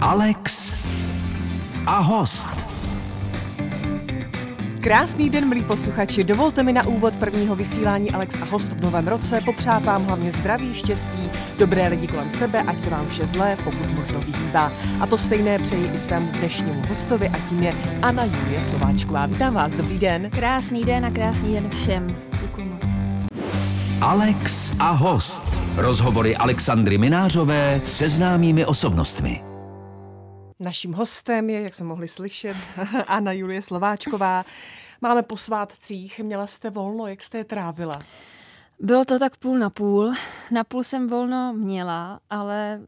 Alex 0.00 0.74
a 1.86 1.98
host. 1.98 2.50
Krásný 4.80 5.30
den, 5.30 5.48
milí 5.48 5.62
posluchači. 5.62 6.24
Dovolte 6.24 6.62
mi 6.62 6.72
na 6.72 6.86
úvod 6.86 7.16
prvního 7.16 7.56
vysílání 7.56 8.10
Alex 8.10 8.42
a 8.42 8.44
host 8.44 8.72
v 8.72 8.80
novém 8.80 9.08
roce 9.08 9.40
popřát 9.44 9.84
vám 9.84 10.04
hlavně 10.04 10.32
zdraví, 10.32 10.74
štěstí, 10.74 11.30
dobré 11.58 11.88
lidi 11.88 12.06
kolem 12.06 12.30
sebe, 12.30 12.62
ať 12.62 12.80
se 12.80 12.90
vám 12.90 13.06
vše 13.08 13.26
zlé, 13.26 13.56
pokud 13.64 13.90
možno 13.94 14.20
vyhýbá. 14.20 14.72
A 15.00 15.06
to 15.06 15.18
stejné 15.18 15.58
přeji 15.58 15.90
i 15.94 15.98
svému 15.98 16.32
dnešnímu 16.38 16.82
hostovi 16.88 17.28
a 17.28 17.38
tím 17.48 17.62
je 17.62 17.72
Anna 18.02 18.24
Julie 18.24 18.62
Slováčková. 18.62 19.26
Vítám 19.26 19.54
vás, 19.54 19.72
dobrý 19.72 19.98
den. 19.98 20.30
Krásný 20.30 20.84
den 20.84 21.06
a 21.06 21.10
krásný 21.10 21.54
den 21.54 21.70
všem. 21.70 22.06
Děkuji 22.40 22.64
moc. 22.66 22.92
Alex 24.00 24.74
a 24.80 24.90
host. 24.90 25.44
Rozhovory 25.76 26.36
Alexandry 26.36 26.98
Minářové 26.98 27.80
se 27.84 28.08
známými 28.08 28.64
osobnostmi. 28.64 29.47
Naším 30.60 30.92
hostem 30.92 31.50
je, 31.50 31.62
jak 31.62 31.74
jsme 31.74 31.86
mohli 31.86 32.08
slyšet, 32.08 32.56
Anna 33.06 33.32
Julie 33.32 33.62
Slováčková. 33.62 34.44
Máme 35.00 35.22
po 35.22 35.36
svátcích, 35.36 36.20
měla 36.20 36.46
jste 36.46 36.70
volno, 36.70 37.06
jak 37.06 37.22
jste 37.22 37.38
je 37.38 37.44
trávila? 37.44 38.02
Bylo 38.80 39.04
to 39.04 39.18
tak 39.18 39.36
půl 39.36 39.58
na 39.58 39.70
půl. 39.70 40.12
Na 40.50 40.64
půl 40.64 40.84
jsem 40.84 41.08
volno 41.08 41.52
měla, 41.52 42.20
ale 42.30 42.80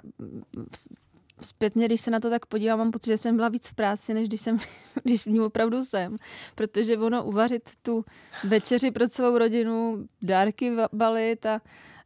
zpětně, 1.41 1.87
když 1.87 2.01
se 2.01 2.11
na 2.11 2.21
to 2.21 2.31
tak 2.31 2.47
podívám, 2.47 2.79
mám 2.79 2.91
pocit, 2.91 3.11
že 3.11 3.17
jsem 3.17 3.37
byla 3.37 3.49
víc 3.49 3.69
v 3.69 3.75
práci, 3.75 4.15
než 4.15 4.29
když, 4.29 4.41
jsem, 4.41 4.59
když 5.03 5.23
v 5.23 5.27
ní 5.27 5.41
opravdu 5.41 5.83
jsem. 5.83 6.17
Protože 6.55 6.99
ono 6.99 7.25
uvařit 7.25 7.71
tu 7.83 8.05
večeři 8.45 8.91
pro 8.91 9.09
celou 9.09 9.39
rodinu, 9.39 10.07
dárky 10.23 10.77
balit 10.93 11.47
a 11.47 11.61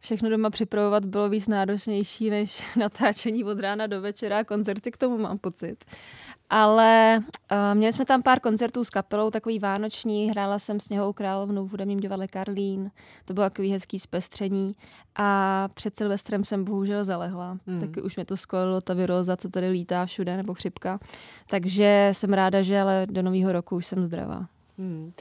všechno 0.04 0.30
doma 0.30 0.50
připravovat 0.50 1.04
bylo 1.04 1.28
víc 1.28 1.48
náročnější 1.48 2.30
než 2.30 2.62
natáčení 2.76 3.44
od 3.44 3.60
rána 3.60 3.86
do 3.86 4.00
večera 4.00 4.38
a 4.38 4.44
koncerty 4.44 4.90
k 4.90 4.96
tomu 4.96 5.18
mám 5.18 5.38
pocit. 5.38 5.84
Ale 6.50 7.18
uh, 7.18 7.58
měli 7.74 7.92
jsme 7.92 8.04
tam 8.04 8.22
pár 8.22 8.40
koncertů 8.40 8.84
s 8.84 8.90
kapelou, 8.90 9.30
takový 9.30 9.58
vánoční, 9.58 10.30
hrála 10.30 10.58
jsem 10.58 10.80
Sněhovou 10.80 11.12
královnu 11.12 11.66
v 11.66 11.70
hudebním 11.70 12.00
divadle 12.00 12.28
Karlín, 12.28 12.90
to 13.24 13.34
bylo 13.34 13.46
takový 13.46 13.72
hezký 13.72 13.98
zpestření 13.98 14.72
a 15.16 15.68
před 15.74 15.96
Silvestrem 15.96 16.44
jsem 16.44 16.64
bohužel 16.64 17.04
zalegla, 17.04 17.58
hmm. 17.66 17.80
taky 17.80 18.02
už 18.02 18.16
mě 18.16 18.24
to 18.24 18.36
skolilo 18.36 18.80
ta 18.80 18.94
viroza, 18.94 19.36
co 19.36 19.48
tady 19.48 19.68
lítá 19.68 20.06
všude, 20.06 20.36
nebo 20.36 20.54
chřipka, 20.54 20.98
takže 21.46 22.08
jsem 22.12 22.32
ráda, 22.32 22.62
že 22.62 22.80
ale 22.80 23.06
do 23.10 23.22
nového 23.22 23.52
roku 23.52 23.76
už 23.76 23.86
jsem 23.86 24.04
zdravá. 24.04 24.46
Hmm. 24.78 25.12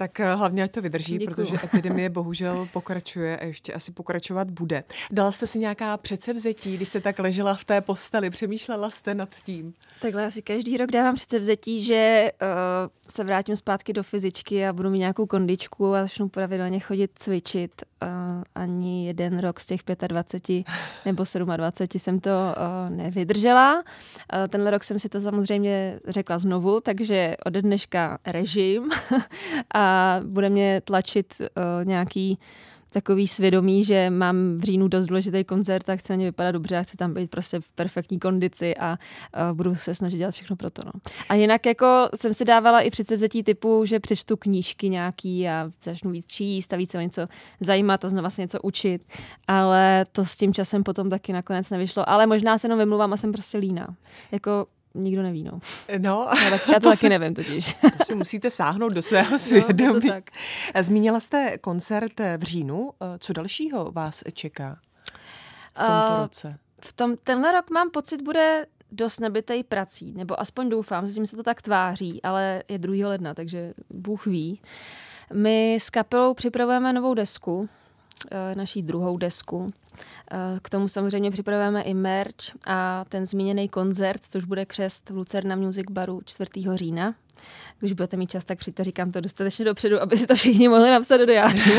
Tak 0.00 0.20
eh, 0.20 0.34
hlavně 0.34 0.62
ať 0.62 0.70
to 0.70 0.82
vydrží, 0.82 1.18
Děkuju. 1.18 1.34
protože 1.34 1.54
epidemie 1.64 2.10
bohužel 2.10 2.68
pokračuje 2.72 3.36
a 3.36 3.44
ještě 3.44 3.72
asi 3.72 3.92
pokračovat 3.92 4.50
bude. 4.50 4.84
Dala 5.10 5.32
jste 5.32 5.46
si 5.46 5.58
nějaká 5.58 5.96
předsevzetí, 5.96 6.76
když 6.76 6.88
jste 6.88 7.00
tak 7.00 7.18
ležela 7.18 7.54
v 7.54 7.64
té 7.64 7.80
posteli, 7.80 8.30
přemýšlela 8.30 8.90
jste 8.90 9.14
nad 9.14 9.28
tím? 9.44 9.74
Takhle 10.00 10.26
asi 10.26 10.42
každý 10.42 10.76
rok 10.76 10.90
dávám 10.90 11.14
předsevzetí, 11.14 11.84
že 11.84 12.30
uh, 12.42 12.48
se 13.08 13.24
vrátím 13.24 13.56
zpátky 13.56 13.92
do 13.92 14.02
fyzičky 14.02 14.66
a 14.66 14.72
budu 14.72 14.90
mít 14.90 14.98
nějakou 14.98 15.26
kondičku 15.26 15.94
a 15.94 16.02
začnu 16.02 16.28
pravidelně 16.28 16.80
chodit 16.80 17.10
cvičit. 17.14 17.82
Uh, 18.02 18.08
ani 18.54 19.06
jeden 19.06 19.38
rok 19.38 19.60
z 19.60 19.66
těch 19.66 19.80
25 20.08 20.66
nebo 21.04 21.24
27 21.56 21.98
jsem 22.00 22.20
to 22.20 22.30
uh, 22.30 22.96
nevydržela. 22.96 23.76
Uh, 23.76 23.82
tenhle 24.48 24.70
rok 24.70 24.84
jsem 24.84 24.98
si 24.98 25.08
to 25.08 25.20
samozřejmě 25.20 26.00
řekla 26.08 26.38
znovu, 26.38 26.80
takže 26.80 27.36
ode 27.46 27.62
dneška 27.62 28.18
režim 28.26 28.90
a 29.74 29.89
bude 30.24 30.50
mě 30.50 30.82
tlačit 30.84 31.34
uh, 31.40 31.84
nějaký 31.84 32.38
takový 32.92 33.28
svědomí, 33.28 33.84
že 33.84 34.10
mám 34.10 34.56
v 34.56 34.60
říjnu 34.60 34.88
dost 34.88 35.06
důležitý 35.06 35.44
koncert 35.44 35.88
a 35.88 35.96
chci 35.96 36.16
na 36.16 36.24
vypadat 36.24 36.52
dobře 36.52 36.78
a 36.78 36.82
chci 36.82 36.96
tam 36.96 37.14
být 37.14 37.30
prostě 37.30 37.60
v 37.60 37.70
perfektní 37.70 38.18
kondici 38.18 38.76
a 38.76 38.98
uh, 39.50 39.56
budu 39.56 39.74
se 39.74 39.94
snažit 39.94 40.18
dělat 40.18 40.30
všechno 40.30 40.56
pro 40.56 40.70
to. 40.70 40.82
No. 40.84 40.92
A 41.28 41.34
jinak 41.34 41.66
jako 41.66 42.08
jsem 42.16 42.34
si 42.34 42.44
dávala 42.44 42.80
i 42.80 42.90
předsevzetí 42.90 43.42
typu, 43.42 43.84
že 43.84 44.00
přečtu 44.00 44.36
knížky 44.36 44.88
nějaký 44.88 45.48
a 45.48 45.70
začnu 45.82 46.10
víc 46.10 46.26
číst 46.26 46.72
a 46.72 46.76
víc 46.76 46.90
se 46.90 47.02
něco 47.02 47.26
zajímat 47.60 48.04
a 48.04 48.08
znova 48.08 48.30
se 48.30 48.42
něco 48.42 48.60
učit, 48.62 49.02
ale 49.48 50.06
to 50.12 50.24
s 50.24 50.36
tím 50.36 50.54
časem 50.54 50.82
potom 50.82 51.10
taky 51.10 51.32
nakonec 51.32 51.70
nevyšlo. 51.70 52.08
Ale 52.08 52.26
možná 52.26 52.58
se 52.58 52.66
jenom 52.66 52.78
vymluvám 52.78 53.12
a 53.12 53.16
jsem 53.16 53.32
prostě 53.32 53.58
líná. 53.58 53.86
Jako 54.32 54.66
nikdo 54.94 55.22
neví, 55.22 55.42
no. 55.42 55.60
No, 55.98 56.28
já, 56.44 56.50
tak, 56.50 56.68
já 56.68 56.74
to, 56.74 56.80
to 56.80 56.88
taky 56.88 56.96
si, 56.96 57.08
nevím 57.08 57.34
totiž. 57.34 57.74
To 57.98 58.04
si 58.04 58.14
musíte 58.14 58.50
sáhnout 58.50 58.92
do 58.92 59.02
svého 59.02 59.38
svědomí. 59.38 60.06
No, 60.06 60.12
tak. 60.12 60.24
Zmínila 60.80 61.20
jste 61.20 61.58
koncert 61.58 62.20
v 62.36 62.42
říjnu. 62.42 62.90
Co 63.18 63.32
dalšího 63.32 63.92
vás 63.92 64.22
čeká 64.32 64.78
v 65.74 65.86
tomto 65.86 66.14
uh, 66.14 66.22
roce? 66.22 66.58
V 66.80 66.92
tom, 66.92 67.16
tenhle 67.24 67.52
rok 67.52 67.70
mám 67.70 67.90
pocit, 67.90 68.22
bude 68.22 68.66
dost 68.92 69.20
nabitej 69.20 69.64
prací, 69.64 70.12
nebo 70.16 70.40
aspoň 70.40 70.68
doufám, 70.68 71.06
zatím 71.06 71.26
se 71.26 71.36
to 71.36 71.42
tak 71.42 71.62
tváří, 71.62 72.22
ale 72.22 72.62
je 72.68 72.78
2. 72.78 73.08
ledna, 73.08 73.34
takže 73.34 73.72
Bůh 73.90 74.26
ví. 74.26 74.60
My 75.32 75.74
s 75.74 75.90
kapelou 75.90 76.34
připravujeme 76.34 76.92
novou 76.92 77.14
desku, 77.14 77.68
Eh, 77.68 77.79
naší 78.54 78.82
druhou 78.82 79.16
desku. 79.16 79.72
Eh, 80.32 80.60
k 80.62 80.70
tomu 80.70 80.88
samozřejmě 80.88 81.30
připravujeme 81.30 81.82
i 81.82 81.94
merch 81.94 82.66
a 82.66 83.04
ten 83.08 83.26
zmíněný 83.26 83.68
koncert, 83.68 84.20
což 84.30 84.44
bude 84.44 84.66
křest 84.66 85.10
v 85.10 85.16
Lucerna 85.16 85.56
Music 85.56 85.86
Baru 85.90 86.20
4. 86.24 86.50
října. 86.74 87.14
Když 87.78 87.92
budete 87.92 88.16
mít 88.16 88.30
čas, 88.30 88.44
tak 88.44 88.58
přijďte, 88.58 88.84
říkám 88.84 89.12
to 89.12 89.20
dostatečně 89.20 89.64
dopředu, 89.64 90.02
aby 90.02 90.16
si 90.16 90.26
to 90.26 90.34
všichni 90.34 90.68
mohli 90.68 90.90
napsat 90.90 91.16
do 91.16 91.26
diářů. 91.26 91.70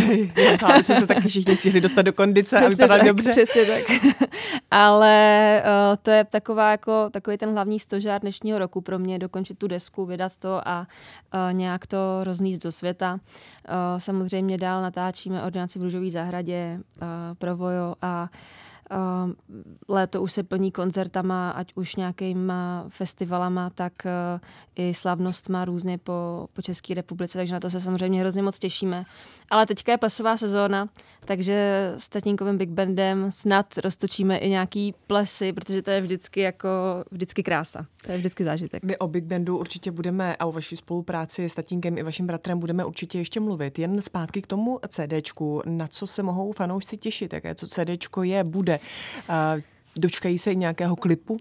aby 0.65 0.83
jsme 0.83 0.95
se 0.95 1.07
taky 1.07 1.27
všichni 1.27 1.57
stihli 1.57 1.81
dostat 1.81 2.01
do 2.01 2.13
kondice 2.13 2.55
přesně 2.55 2.65
a 2.65 2.69
vypadat 2.69 2.97
tak, 2.97 3.07
dobře. 3.07 3.31
Přesně 3.31 3.65
tak. 3.65 3.83
Ale 4.71 5.63
uh, 5.65 5.95
to 6.01 6.11
je 6.11 6.23
taková 6.23 6.71
jako, 6.71 7.09
takový 7.11 7.37
ten 7.37 7.51
hlavní 7.51 7.79
stožár 7.79 8.21
dnešního 8.21 8.59
roku 8.59 8.81
pro 8.81 8.99
mě, 8.99 9.19
dokončit 9.19 9.57
tu 9.57 9.67
desku, 9.67 10.05
vydat 10.05 10.31
to 10.39 10.67
a 10.67 10.87
uh, 11.33 11.53
nějak 11.53 11.87
to 11.87 11.97
rozníst 12.23 12.63
do 12.63 12.71
světa. 12.71 13.13
Uh, 13.13 13.19
samozřejmě 13.97 14.57
dál 14.57 14.81
natáčíme 14.81 15.43
ordinaci 15.43 15.79
v 15.79 15.81
Růžové 15.81 16.11
zahradě, 16.11 16.79
uh, 17.01 17.07
Provojo 17.37 17.95
a 18.01 18.29
Uh, 18.31 18.37
léto 19.89 20.21
už 20.21 20.33
se 20.33 20.43
plní 20.43 20.71
koncertama, 20.71 21.51
ať 21.51 21.73
už 21.75 21.95
nějakýma 21.95 22.85
festivalama, 22.89 23.69
tak 23.69 23.93
uh, 24.05 24.39
i 24.75 24.93
slavnostma 24.93 25.65
různě 25.65 25.97
po, 25.97 26.47
po 26.53 26.61
České 26.61 26.93
republice, 26.93 27.37
takže 27.37 27.53
na 27.53 27.59
to 27.59 27.69
se 27.69 27.79
samozřejmě 27.79 28.19
hrozně 28.19 28.43
moc 28.43 28.59
těšíme. 28.59 29.03
Ale 29.51 29.65
teďka 29.65 29.91
je 29.91 29.97
plesová 29.97 30.37
sezóna, 30.37 30.89
takže 31.25 31.91
s 31.97 32.09
tatínkovým 32.09 32.57
Big 32.57 32.69
Bandem 32.69 33.31
snad 33.31 33.77
roztočíme 33.77 34.37
i 34.37 34.49
nějaký 34.49 34.93
plesy, 35.07 35.53
protože 35.53 35.81
to 35.81 35.91
je 35.91 36.01
vždycky 36.01 36.39
jako 36.39 36.69
vždycky 37.11 37.43
krása. 37.43 37.85
To 38.05 38.11
je 38.11 38.17
vždycky 38.17 38.43
zážitek. 38.43 38.83
My 38.83 38.97
o 38.97 39.07
Big 39.07 39.23
Bandu 39.23 39.57
určitě 39.57 39.91
budeme 39.91 40.35
a 40.35 40.45
o 40.45 40.51
vaší 40.51 40.77
spolupráci 40.77 41.49
s 41.49 41.53
tatínkem 41.53 41.97
i 41.97 42.03
vaším 42.03 42.27
bratrem 42.27 42.59
budeme 42.59 42.85
určitě 42.85 43.17
ještě 43.17 43.39
mluvit. 43.39 43.79
Jen 43.79 44.01
zpátky 44.01 44.41
k 44.41 44.47
tomu 44.47 44.79
CDčku, 44.89 45.61
na 45.65 45.87
co 45.87 46.07
se 46.07 46.23
mohou 46.23 46.51
fanoušci 46.51 46.97
těšit, 46.97 47.33
jaké 47.33 47.55
co 47.55 47.67
CDčko 47.67 48.23
je, 48.23 48.43
bude. 48.43 48.79
Dočkají 49.95 50.39
se 50.39 50.51
i 50.51 50.55
nějakého 50.55 50.95
klipu? 50.95 51.39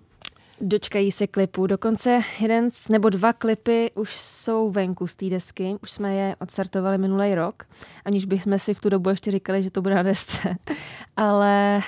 Dočkají 0.60 1.12
se 1.12 1.26
klipu. 1.26 1.66
Dokonce 1.66 2.20
jeden 2.40 2.70
z, 2.70 2.88
nebo 2.88 3.08
dva 3.08 3.32
klipy 3.32 3.90
už 3.94 4.20
jsou 4.20 4.70
venku 4.70 5.06
z 5.06 5.16
té 5.16 5.26
desky. 5.26 5.76
Už 5.82 5.90
jsme 5.90 6.14
je 6.14 6.36
odstartovali 6.40 6.98
minulý 6.98 7.34
rok, 7.34 7.66
aniž 8.04 8.24
bychom 8.24 8.58
si 8.58 8.74
v 8.74 8.80
tu 8.80 8.88
dobu 8.88 9.10
ještě 9.10 9.30
říkali, 9.30 9.62
že 9.62 9.70
to 9.70 9.82
bude 9.82 9.94
na 9.94 10.02
desce. 10.02 10.56
Ale 11.16 11.80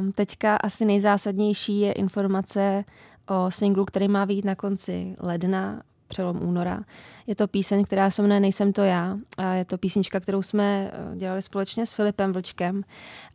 um, 0.00 0.12
teďka 0.12 0.56
asi 0.56 0.84
nejzásadnější 0.84 1.80
je 1.80 1.92
informace 1.92 2.84
o 3.28 3.50
singlu, 3.50 3.84
který 3.84 4.08
má 4.08 4.24
vyjít 4.24 4.44
na 4.44 4.54
konci 4.54 5.16
ledna 5.26 5.82
přelom 6.10 6.42
února. 6.42 6.80
Je 7.26 7.34
to 7.34 7.48
píseň, 7.48 7.84
která 7.84 8.10
se 8.10 8.22
mne 8.22 8.40
Nejsem 8.40 8.72
to 8.72 8.82
já 8.82 9.18
a 9.38 9.54
je 9.54 9.64
to 9.64 9.78
písnička, 9.78 10.20
kterou 10.20 10.42
jsme 10.42 10.90
eh, 10.92 11.16
dělali 11.16 11.42
společně 11.42 11.86
s 11.86 11.94
Filipem 11.94 12.32
Vlčkem 12.32 12.82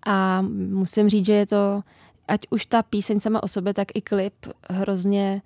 a 0.06 0.41
musím 0.69 1.09
říct, 1.09 1.25
že 1.25 1.34
je 1.34 1.45
to, 1.45 1.81
ať 2.28 2.41
už 2.50 2.66
ta 2.66 2.84
píseň 2.84 3.19
sama 3.19 3.44
o 3.44 3.47
sobě, 3.47 3.74
tak 3.74 3.88
i 3.94 4.02
klip 4.02 4.34
hrozně 4.69 5.42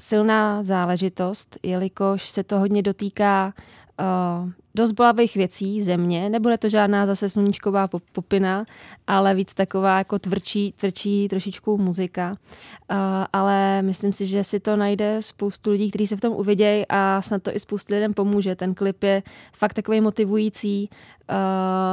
silná 0.00 0.62
záležitost, 0.62 1.56
jelikož 1.62 2.30
se 2.30 2.44
to 2.44 2.58
hodně 2.58 2.82
dotýká 2.82 3.54
uh, 4.00 4.50
dost 4.74 4.92
bolavých 4.92 5.34
věcí 5.34 5.82
země. 5.82 6.30
Nebude 6.30 6.58
to 6.58 6.68
žádná 6.68 7.06
zase 7.06 7.28
sluníčková 7.28 7.88
popina, 8.12 8.64
ale 9.06 9.34
víc 9.34 9.54
taková 9.54 9.98
jako 9.98 10.18
tvrdší, 10.18 10.72
tvrdší 10.72 11.28
trošičku 11.28 11.78
muzika. 11.78 12.30
Uh, 12.30 12.96
ale 13.32 13.82
myslím 13.82 14.12
si, 14.12 14.26
že 14.26 14.44
si 14.44 14.60
to 14.60 14.76
najde 14.76 15.22
spoustu 15.22 15.70
lidí, 15.70 15.90
kteří 15.90 16.06
se 16.06 16.16
v 16.16 16.20
tom 16.20 16.32
uvidějí 16.32 16.84
a 16.88 17.22
snad 17.22 17.42
to 17.42 17.56
i 17.56 17.60
spoustu 17.60 17.94
lidem 17.94 18.14
pomůže. 18.14 18.56
Ten 18.56 18.74
klip 18.74 19.02
je 19.02 19.22
fakt 19.52 19.74
takový 19.74 20.00
motivující. 20.00 20.90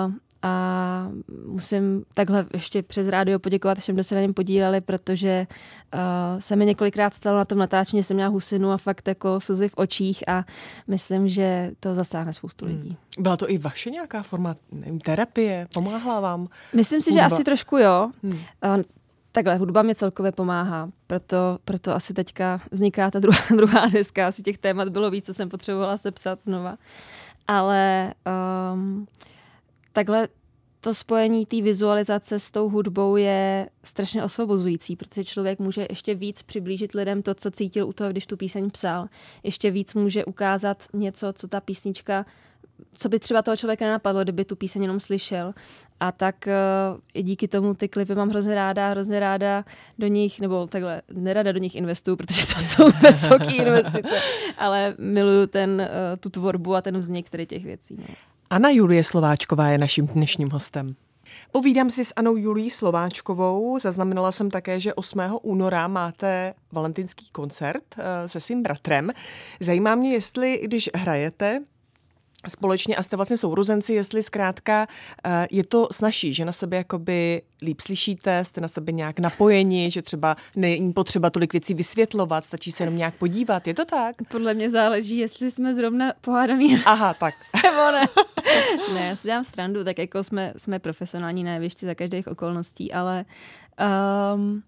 Uh, 0.08 0.14
a 0.44 1.10
musím 1.46 2.04
takhle 2.14 2.46
ještě 2.54 2.84
přes 2.84 3.08
rádio 3.08 3.40
poděkovat 3.40 3.78
všem, 3.78 3.96
kdo 3.96 4.04
se 4.04 4.16
na 4.16 4.22
něm 4.22 4.34
podíleli, 4.34 4.82
protože 4.82 5.48
uh, 5.94 6.00
se 6.40 6.56
mi 6.56 6.66
několikrát 6.66 7.14
stalo 7.14 7.38
na 7.38 7.46
tom 7.46 7.58
natáčení, 7.58 8.02
že 8.02 8.08
jsem 8.08 8.18
měla 8.18 8.30
husinu 8.30 8.72
a 8.72 8.78
fakt 8.78 9.08
jako 9.08 9.42
slzy 9.42 9.70
v 9.70 9.74
očích 9.76 10.30
a 10.30 10.46
myslím, 10.88 11.28
že 11.28 11.72
to 11.80 11.96
zasáhne 11.96 12.34
spoustu 12.34 12.66
lidí. 12.66 12.90
Hmm. 12.90 13.24
Byla 13.24 13.38
to 13.38 13.50
i 13.50 13.58
vaše 13.58 13.90
nějaká 13.90 14.24
forma 14.24 14.56
nevím, 14.72 15.00
terapie? 15.00 15.68
Pomáhala 15.74 16.20
vám? 16.20 16.48
Myslím 16.74 17.02
si, 17.02 17.12
Hudba? 17.12 17.30
že 17.30 17.34
asi 17.34 17.44
trošku 17.44 17.78
jo. 17.78 18.12
Hmm. 18.24 18.32
Uh, 18.32 18.84
Takhle, 19.36 19.56
hudba 19.56 19.82
mě 19.82 19.96
celkově 19.96 20.32
pomáhá, 20.32 20.90
proto, 21.08 21.58
proto 21.66 21.96
asi 21.96 22.14
teďka 22.14 22.62
vzniká 22.72 23.12
ta 23.12 23.20
druhá, 23.20 23.40
druhá 23.58 23.88
deska, 23.88 24.28
asi 24.28 24.42
těch 24.42 24.58
témat 24.58 24.90
bylo 24.90 25.12
víc, 25.12 25.26
co 25.26 25.34
jsem 25.34 25.50
potřebovala 25.50 25.98
sepsat 25.98 26.40
znova. 26.44 26.78
Ale 27.48 28.14
um, 28.74 29.08
takhle 29.94 30.28
to 30.82 30.94
spojení 30.94 31.46
té 31.46 31.62
vizualizace 31.62 32.40
s 32.40 32.52
tou 32.52 32.70
hudbou 32.70 33.16
je 33.16 33.70
strašně 33.84 34.24
osvobozující, 34.24 34.96
protože 34.96 35.26
člověk 35.26 35.60
může 35.60 35.88
ještě 35.90 36.16
víc 36.16 36.44
přiblížit 36.44 36.94
lidem 36.94 37.22
to, 37.22 37.34
co 37.36 37.52
cítil 37.52 37.88
u 37.88 37.94
toho, 37.94 38.10
když 38.10 38.28
tu 38.28 38.38
píseň 38.38 38.72
psal. 38.72 39.08
Ještě 39.44 39.72
víc 39.72 39.94
může 39.94 40.26
ukázat 40.26 40.84
něco, 40.94 41.34
co 41.34 41.48
ta 41.48 41.62
písnička 41.62 42.26
co 42.94 43.10
by 43.10 43.20
třeba 43.20 43.42
toho 43.42 43.58
člověka 43.58 43.86
nenapadlo, 43.86 44.24
kdyby 44.24 44.46
tu 44.46 44.56
píseň 44.56 44.82
jenom 44.82 45.00
slyšel. 45.00 45.54
A 46.00 46.12
tak 46.12 46.48
uh, 46.48 47.00
i 47.14 47.24
díky 47.24 47.48
tomu 47.48 47.74
ty 47.74 47.88
klipy 47.88 48.16
mám 48.16 48.30
hrozně 48.30 48.56
ráda, 48.56 48.90
hrozně 48.90 49.20
ráda 49.20 49.66
do 50.00 50.08
nich, 50.08 50.40
nebo 50.40 50.68
takhle, 50.68 51.02
nerada 51.14 51.52
do 51.52 51.60
nich 51.60 51.76
investuju, 51.76 52.18
protože 52.18 52.46
to 52.46 52.62
jsou 52.62 52.86
vysoké 53.08 53.52
investice, 53.52 54.22
ale 54.58 54.96
miluju 54.98 55.48
ten, 55.48 55.82
uh, 55.82 56.18
tu 56.20 56.30
tvorbu 56.30 56.76
a 56.76 56.82
ten 56.82 56.98
vznik 56.98 57.30
tady 57.30 57.46
těch 57.46 57.64
věcí. 57.64 57.96
No. 58.00 58.06
Anna 58.50 58.70
Julie 58.70 59.04
Slováčková 59.04 59.68
je 59.68 59.78
naším 59.78 60.08
dnešním 60.08 60.50
hostem. 60.50 60.96
Povídám 61.52 61.90
si 61.90 62.06
s 62.06 62.14
Anou 62.16 62.36
Julí 62.36 62.70
Slováčkovou. 62.70 63.80
Zaznamenala 63.80 64.32
jsem 64.32 64.52
také, 64.52 64.80
že 64.80 64.94
8. 64.94 65.20
února 65.42 65.88
máte 65.88 66.54
valentinský 66.72 67.30
koncert 67.32 67.84
eh, 67.98 68.30
se 68.30 68.40
svým 68.40 68.64
bratrem. 68.64 69.12
Zajímá 69.60 69.96
mě, 69.96 70.14
jestli 70.14 70.60
když 70.64 70.90
hrajete, 70.96 71.62
společně 72.48 72.96
a 72.96 73.04
jste 73.04 73.16
vlastně 73.16 73.38
sourozenci, 73.38 73.94
jestli 73.94 74.24
zkrátka 74.24 74.88
eh, 75.26 75.48
je 75.52 75.64
to 75.64 75.88
snažší, 75.92 76.34
že 76.34 76.46
na 76.46 76.52
sebe 76.52 76.78
jakoby 76.78 77.42
líp 77.62 77.82
slyšíte, 77.82 78.46
jste 78.46 78.62
na 78.62 78.68
sebe 78.68 78.92
nějak 78.92 79.20
napojeni, 79.20 79.92
že 79.92 80.02
třeba 80.02 80.38
není 80.56 80.94
potřeba 80.94 81.30
tolik 81.30 81.54
věcí 81.54 81.74
vysvětlovat, 81.74 82.46
stačí 82.46 82.72
se 82.72 82.84
jenom 82.84 82.98
nějak 82.98 83.14
podívat, 83.16 83.68
je 83.68 83.74
to 83.74 83.86
tak? 83.86 84.16
Podle 84.32 84.54
mě 84.54 84.70
záleží, 84.70 85.18
jestli 85.18 85.52
jsme 85.52 85.74
zrovna 85.74 86.14
pohádaný. 86.22 86.78
Aha, 86.86 87.14
tak. 87.14 87.34
Nebo 87.64 87.92
ne. 87.92 88.08
ne, 88.94 89.08
já 89.08 89.16
si 89.16 89.28
dám 89.28 89.46
strandu, 89.46 89.84
tak 89.84 89.98
jako 90.00 90.24
jsme, 90.24 90.54
jsme 90.58 90.80
profesionální 90.80 91.44
na 91.44 91.60
za 91.78 91.96
každých 91.96 92.28
okolností, 92.28 92.94
ale 92.94 93.26
um, 94.36 94.64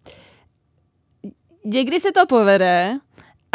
někdy 1.65 1.99
se 1.99 2.11
to 2.11 2.25
povede, 2.25 2.99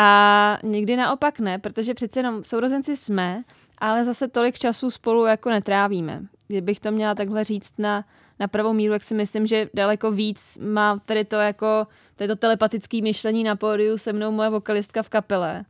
a 0.02 0.58
někdy 0.62 0.96
naopak 0.96 1.38
ne, 1.38 1.58
protože 1.58 1.94
přece 1.94 2.20
jenom 2.20 2.44
sourozenci 2.44 2.96
jsme, 2.96 3.42
ale 3.80 4.04
zase 4.04 4.28
tolik 4.28 4.58
času 4.58 4.90
spolu 4.90 5.26
jako 5.26 5.50
netrávíme. 5.50 6.20
Kdybych 6.48 6.80
to 6.80 6.90
měla 6.90 7.14
takhle 7.14 7.44
říct 7.44 7.72
na, 7.78 8.04
na 8.40 8.48
pravou 8.48 8.72
míru, 8.72 8.92
jak 8.92 9.04
si 9.04 9.14
myslím, 9.14 9.46
že 9.46 9.68
daleko 9.74 10.10
víc 10.10 10.58
má 10.62 11.00
tady 11.06 11.24
to 11.24 11.36
jako 11.36 11.86
tady 12.16 12.28
to 12.28 12.36
telepatické 12.36 13.02
myšlení 13.02 13.44
na 13.44 13.56
pódiu 13.56 13.98
se 13.98 14.12
mnou 14.12 14.30
moje 14.32 14.50
vokalistka 14.50 15.02
v 15.02 15.08
kapele, 15.08 15.64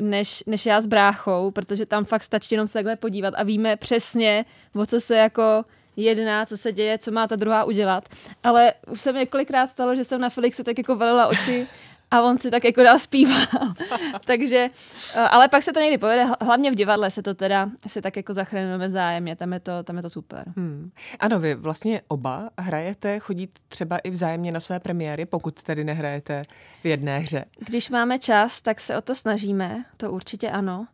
než, 0.00 0.44
než 0.46 0.66
já 0.66 0.80
s 0.80 0.86
bráchou, 0.86 1.50
protože 1.50 1.86
tam 1.86 2.04
fakt 2.04 2.22
stačí 2.22 2.54
jenom 2.54 2.66
se 2.66 2.72
takhle 2.72 2.96
podívat 2.96 3.34
a 3.36 3.42
víme 3.42 3.76
přesně, 3.76 4.44
o 4.74 4.86
co 4.86 5.00
se 5.00 5.16
jako 5.16 5.64
jedná, 5.96 6.46
co 6.46 6.56
se 6.56 6.72
děje, 6.72 6.98
co 6.98 7.10
má 7.10 7.28
ta 7.28 7.36
druhá 7.36 7.64
udělat. 7.64 8.08
Ale 8.42 8.74
už 8.90 9.00
se 9.00 9.12
mi 9.12 9.18
několikrát 9.18 9.70
stalo, 9.70 9.96
že 9.96 10.04
jsem 10.04 10.20
na 10.20 10.28
Felixe 10.28 10.64
tak 10.64 10.78
jako 10.78 10.96
valila 10.96 11.26
oči 11.26 11.66
a 12.10 12.22
on 12.22 12.38
si 12.38 12.50
tak 12.50 12.64
jako 12.64 12.82
dál 12.82 12.98
zpíval. 12.98 13.46
Takže, 14.24 14.70
eh, 15.14 15.20
ale 15.20 15.48
pak 15.48 15.62
se 15.62 15.72
to 15.72 15.80
někdy 15.80 15.98
povede, 15.98 16.26
hlavně 16.40 16.70
v 16.70 16.74
divadle 16.74 17.10
se 17.10 17.22
to 17.22 17.34
teda, 17.34 17.70
se 17.86 18.02
tak 18.02 18.16
jako 18.16 18.34
zachraňujeme 18.34 18.88
vzájemně, 18.88 19.36
tam 19.36 19.52
je 19.52 19.60
to, 19.60 19.82
tam 19.82 19.96
je 19.96 20.02
to 20.02 20.10
super. 20.10 20.44
Hmm. 20.56 20.90
Ano, 21.20 21.38
vy 21.40 21.54
vlastně 21.54 22.00
oba 22.08 22.50
hrajete, 22.58 23.18
chodit 23.18 23.50
třeba 23.68 23.98
i 23.98 24.10
vzájemně 24.10 24.52
na 24.52 24.60
své 24.60 24.80
premiéry, 24.80 25.26
pokud 25.26 25.62
tedy 25.62 25.84
nehrajete 25.84 26.42
v 26.82 26.86
jedné 26.86 27.18
hře. 27.18 27.44
Když 27.58 27.90
máme 27.90 28.18
čas, 28.18 28.60
tak 28.60 28.80
se 28.80 28.96
o 28.96 29.00
to 29.00 29.14
snažíme, 29.14 29.84
to 29.96 30.12
určitě 30.12 30.50
ano. 30.50 30.86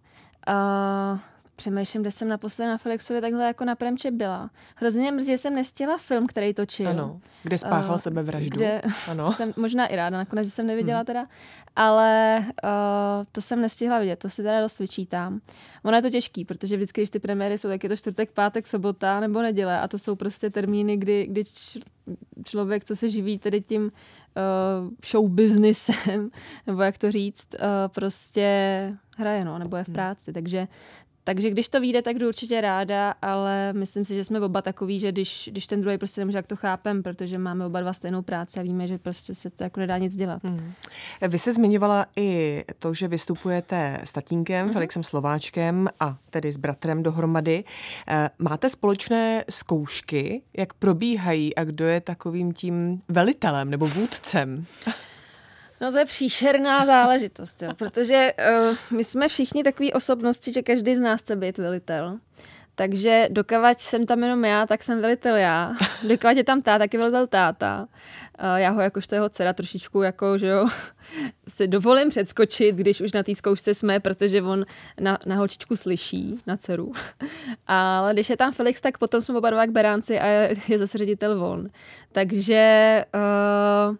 Uh, 0.48 1.18
přemýšlím, 1.56 2.03
kde 2.03 2.11
jsem 2.11 2.29
naposledy 2.29 2.70
na 2.70 2.79
Felixově 2.79 3.20
takhle 3.20 3.44
jako 3.44 3.64
na 3.64 3.75
Premče 3.75 4.11
byla. 4.11 4.50
Hrozně 4.75 5.12
mrzí, 5.12 5.32
že 5.32 5.38
jsem 5.38 5.55
nestihla 5.55 5.99
film, 5.99 6.26
který 6.26 6.55
točil. 6.55 6.88
Ano, 6.88 7.20
kde 7.43 7.58
spáchal 7.58 7.94
uh, 7.94 8.00
sebevraždu. 8.00 8.56
Kde 8.56 8.82
ano. 9.11 9.32
jsem 9.37 9.53
možná 9.56 9.87
i 9.87 9.97
ráda, 9.97 10.19
nakonec, 10.19 10.44
že 10.47 10.50
jsem 10.50 10.67
neviděla 10.67 10.99
hmm. 10.99 11.06
teda, 11.06 11.26
ale 11.76 12.38
uh, 12.64 13.25
to 13.32 13.43
jsem 13.43 13.61
nestihla 13.61 13.99
vidět, 13.99 14.19
to 14.19 14.31
si 14.31 14.43
teda 14.43 14.61
dost 14.61 14.79
vyčítám. 14.79 15.41
Ono 15.85 15.97
je 15.97 16.03
to 16.03 16.11
těžký, 16.11 16.44
protože 16.44 16.76
vždycky, 16.76 17.00
když 17.00 17.11
ty 17.11 17.19
premiéry 17.19 17.59
jsou, 17.59 17.69
tak 17.69 17.82
je 17.82 17.88
to 17.88 17.97
čtvrtek, 17.97 18.31
pátek, 18.31 18.67
sobota 18.67 19.20
nebo 19.20 19.43
neděle 19.43 19.81
a 19.81 19.88
to 19.88 19.99
jsou 19.99 20.17
prostě 20.17 20.50
termíny, 20.50 20.97
kdy, 20.97 21.26
kdy 21.26 21.44
člověk, 22.44 22.85
co 22.85 22.97
se 22.97 23.11
živí 23.11 23.38
tedy 23.38 23.61
tím 23.61 23.82
uh, 23.82 24.91
show 25.11 25.29
businessem, 25.29 26.31
nebo 26.67 26.82
jak 26.82 26.99
to 26.99 27.11
říct, 27.11 27.49
uh, 27.55 27.59
prostě 27.94 28.47
hraje, 29.17 29.44
no, 29.44 29.59
nebo 29.59 29.76
je 29.76 29.85
v 29.85 29.88
hmm. 29.88 29.94
práci. 29.94 30.32
Takže 30.32 30.69
takže 31.26 31.50
když 31.50 31.69
to 31.69 31.81
vyjde, 31.81 32.02
tak 32.02 32.19
jdu 32.19 32.28
určitě 32.28 32.61
ráda, 32.61 33.14
ale 33.23 33.73
myslím 33.73 34.05
si, 34.05 34.14
že 34.14 34.25
jsme 34.25 34.40
oba 34.40 34.62
takový, 34.62 35.00
že 35.00 35.12
když, 35.12 35.49
když 35.52 35.67
ten 35.67 35.81
druhý 35.81 35.99
prostě 35.99 36.20
nemůže, 36.20 36.38
jak 36.38 36.46
to 36.46 36.56
chápem, 36.56 37.02
protože 37.02 37.38
máme 37.38 37.67
oba 37.67 37.81
dva 37.81 37.93
stejnou 37.93 38.23
práci 38.23 38.61
a 38.61 38.62
víme, 38.62 38.88
že 38.88 38.99
prostě 38.99 39.34
se 39.34 39.50
to 39.50 39.64
jako 39.64 39.81
nedá 39.81 39.99
nic 39.99 40.17
dělat. 40.17 40.44
Hmm. 40.44 40.73
Vy 41.28 41.38
jste 41.38 41.52
zmiňovala 41.52 42.06
i 42.17 42.64
to, 42.78 42.94
že 42.94 43.08
vystupujete 43.08 43.99
s 44.05 44.12
tatínkem, 44.12 44.64
hmm. 44.64 44.73
Felixem 44.73 45.02
Slováčkem 45.02 45.88
a 46.00 46.17
tedy 46.31 46.52
s 46.52 46.56
bratrem 46.56 47.02
dohromady. 47.02 47.64
Eh, 48.08 48.31
máte 48.38 48.70
společné 48.70 49.44
zkoušky, 49.50 50.43
jak 50.56 50.75
probíhají 50.75 51.55
a 51.55 51.64
kdo 51.64 51.87
je 51.87 52.00
takovým 52.00 52.52
tím 52.52 53.00
velitelem 53.08 53.70
nebo 53.70 53.87
vůdcem? 53.87 54.67
No 55.81 55.93
to 55.93 55.99
je 55.99 56.05
příšerná 56.05 56.87
záležitost, 56.87 57.62
jo, 57.62 57.75
protože 57.75 58.32
uh, 58.32 58.76
my 58.96 59.05
jsme 59.05 59.28
všichni 59.28 59.64
takový 59.64 59.93
osobnosti, 59.93 60.52
že 60.52 60.62
každý 60.62 60.96
z 60.96 61.00
nás 61.00 61.20
chce 61.20 61.37
být 61.37 61.58
velitel. 61.58 62.19
Takže 62.75 63.28
dokavať 63.31 63.81
jsem 63.81 64.06
tam 64.06 64.23
jenom 64.23 64.44
já, 64.44 64.67
tak 64.67 64.82
jsem 64.82 65.00
velitel 65.00 65.37
já. 65.37 65.75
Dokavať 66.08 66.37
je 66.37 66.44
tam 66.44 66.62
táta, 66.62 66.78
tak 66.78 66.93
je 66.93 66.99
velitel 66.99 67.26
táta. 67.26 67.88
Uh, 68.40 68.56
já 68.56 68.70
ho 68.70 68.81
jakožto 68.81 69.14
jeho 69.14 69.28
dcera 69.28 69.52
trošičku 69.52 70.02
jako, 70.02 70.38
že 70.38 70.46
jo, 70.46 70.67
si 71.49 71.69
dovolím 71.69 72.08
předskočit, 72.08 72.75
když 72.76 73.00
už 73.00 73.12
na 73.12 73.23
té 73.23 73.34
zkoušce 73.34 73.75
jsme, 73.75 74.00
protože 74.00 74.43
on 74.43 74.67
na, 75.00 75.19
na 75.26 75.37
holčičku 75.37 75.76
slyší, 75.76 76.38
na 76.46 76.56
dceru. 76.56 76.93
Ale 77.67 78.12
když 78.12 78.31
je 78.31 78.37
tam 78.37 78.52
Felix, 78.52 78.81
tak 78.81 78.99
potom 78.99 79.20
jsme 79.20 79.38
oba 79.38 79.50
dva 79.50 79.67
k 79.67 79.70
beránci 79.70 80.20
a 80.20 80.26
je, 80.26 80.55
je 80.69 80.78
zase 80.78 80.99
ředitel 80.99 81.38
von. 81.38 81.69
Takže 82.12 83.05
uh, 83.14 83.96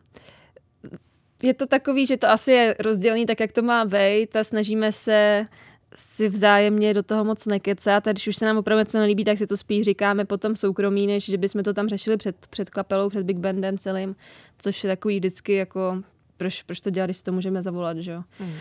je 1.43 1.55
to 1.55 1.67
takový, 1.67 2.07
že 2.07 2.17
to 2.17 2.31
asi 2.31 2.53
je 2.53 2.77
rozdělený 2.79 3.27
tak, 3.27 3.41
jak 3.41 3.53
to 3.53 3.63
má 3.63 3.85
být 3.85 4.37
a 4.37 4.45
snažíme 4.45 4.93
se 4.93 5.47
si 5.95 6.29
vzájemně 6.29 6.95
do 6.95 7.03
toho 7.03 7.25
moc 7.25 7.47
nekecat 7.47 8.07
a 8.07 8.13
když 8.13 8.29
už 8.29 8.37
se 8.37 8.47
nám 8.47 8.57
opravdu 8.57 8.81
něco 8.81 8.99
nelíbí, 8.99 9.25
tak 9.25 9.39
si 9.39 9.47
to 9.47 9.57
spíš 9.57 9.85
říkáme 9.85 10.25
potom 10.25 10.57
soukromí, 10.57 11.07
než 11.07 11.25
že 11.25 11.39
bychom 11.39 11.63
to 11.63 11.75
tam 11.75 11.89
řešili 11.89 12.17
před, 12.17 12.47
před 12.51 12.71
kapelou, 12.71 13.09
před 13.09 13.23
Big 13.23 13.37
Bandem 13.37 13.79
celým, 13.79 14.17
což 14.59 14.85
je 14.85 14.91
takový 14.91 15.17
vždycky 15.17 15.55
jako 15.55 16.03
proč, 16.37 16.63
proč 16.63 16.81
to 16.81 16.91
dělat, 16.91 17.07
když 17.07 17.17
si 17.17 17.23
to 17.23 17.33
můžeme 17.33 17.63
zavolat, 17.63 17.97
že 17.97 18.11
jo. 18.11 18.23
Mm. 18.41 18.47
Uh, 18.47 18.57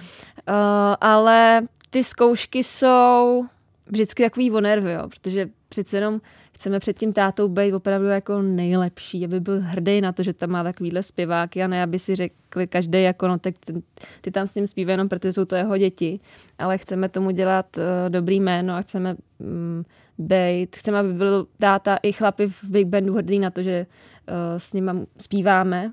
ale 1.01 1.62
ty 1.89 2.03
zkoušky 2.03 2.63
jsou 2.63 3.46
vždycky 3.88 4.24
takový 4.24 4.51
o 4.51 4.62
nervy, 4.62 4.94
jo, 4.94 5.10
protože 5.10 5.50
přece 5.70 5.98
jenom 5.98 6.22
chceme 6.55 6.79
před 6.79 6.97
tím 6.97 7.13
tátou 7.13 7.47
být 7.47 7.74
opravdu 7.74 8.07
jako 8.07 8.41
nejlepší, 8.41 9.25
aby 9.25 9.39
byl 9.39 9.62
hrdý 9.62 10.01
na 10.01 10.12
to, 10.12 10.24
že 10.24 10.33
tam 10.33 10.50
má 10.50 10.63
takovýhle 10.63 11.03
zpěváky 11.03 11.63
a 11.63 11.67
ne, 11.67 11.83
aby 11.83 12.00
si 12.00 12.15
řekli 12.15 12.67
každý 12.67 13.03
jako 13.03 13.27
no, 13.27 13.39
tak 13.39 13.55
ty, 13.65 13.74
ty 14.21 14.31
tam 14.31 14.47
s 14.47 14.55
ním 14.55 14.67
zpívají 14.67 14.93
jenom, 14.93 15.09
protože 15.09 15.33
jsou 15.33 15.45
to 15.45 15.55
jeho 15.55 15.77
děti, 15.77 16.19
ale 16.59 16.77
chceme 16.77 17.09
tomu 17.09 17.31
dělat 17.31 17.77
uh, 17.77 17.83
dobrý 18.09 18.39
jméno 18.39 18.75
a 18.75 18.81
chceme 18.81 19.15
um, 19.38 19.85
být, 20.17 20.75
chceme, 20.75 21.00
aby 21.00 21.13
byl 21.13 21.47
táta 21.59 21.97
i 22.03 22.12
chlapi 22.12 22.47
v 22.47 22.63
Big 22.63 22.88
Bandu 22.88 23.13
hrdý 23.13 23.39
na 23.39 23.50
to, 23.50 23.63
že 23.63 23.85
uh, 24.29 24.35
s 24.57 24.74
ním 24.74 25.07
zpíváme. 25.19 25.91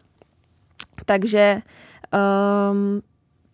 Takže 1.07 1.62
um, 2.71 3.02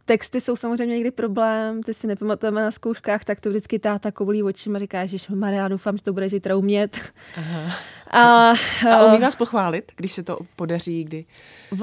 texty 0.08 0.40
jsou 0.40 0.56
samozřejmě 0.56 0.94
někdy 0.94 1.10
problém, 1.10 1.82
ty 1.82 1.94
si 1.94 2.06
nepamatujeme 2.06 2.62
na 2.62 2.70
zkouškách, 2.70 3.24
tak 3.24 3.40
to 3.40 3.48
vždycky 3.50 3.78
táta 3.78 4.12
koulí 4.12 4.42
očima 4.42 4.76
a 4.76 4.78
říká, 4.78 5.06
že 5.06 5.16
Maria, 5.34 5.68
doufám, 5.68 5.96
že 5.96 6.02
to 6.02 6.12
bude 6.12 6.28
zítra 6.28 6.56
umět. 6.56 6.98
Aha. 7.36 7.72
A, 8.10 8.54
a 8.90 9.04
umí 9.04 9.18
vás 9.18 9.36
pochválit, 9.36 9.92
když 9.96 10.12
se 10.12 10.22
to 10.22 10.38
podaří, 10.56 11.04
kdy 11.04 11.24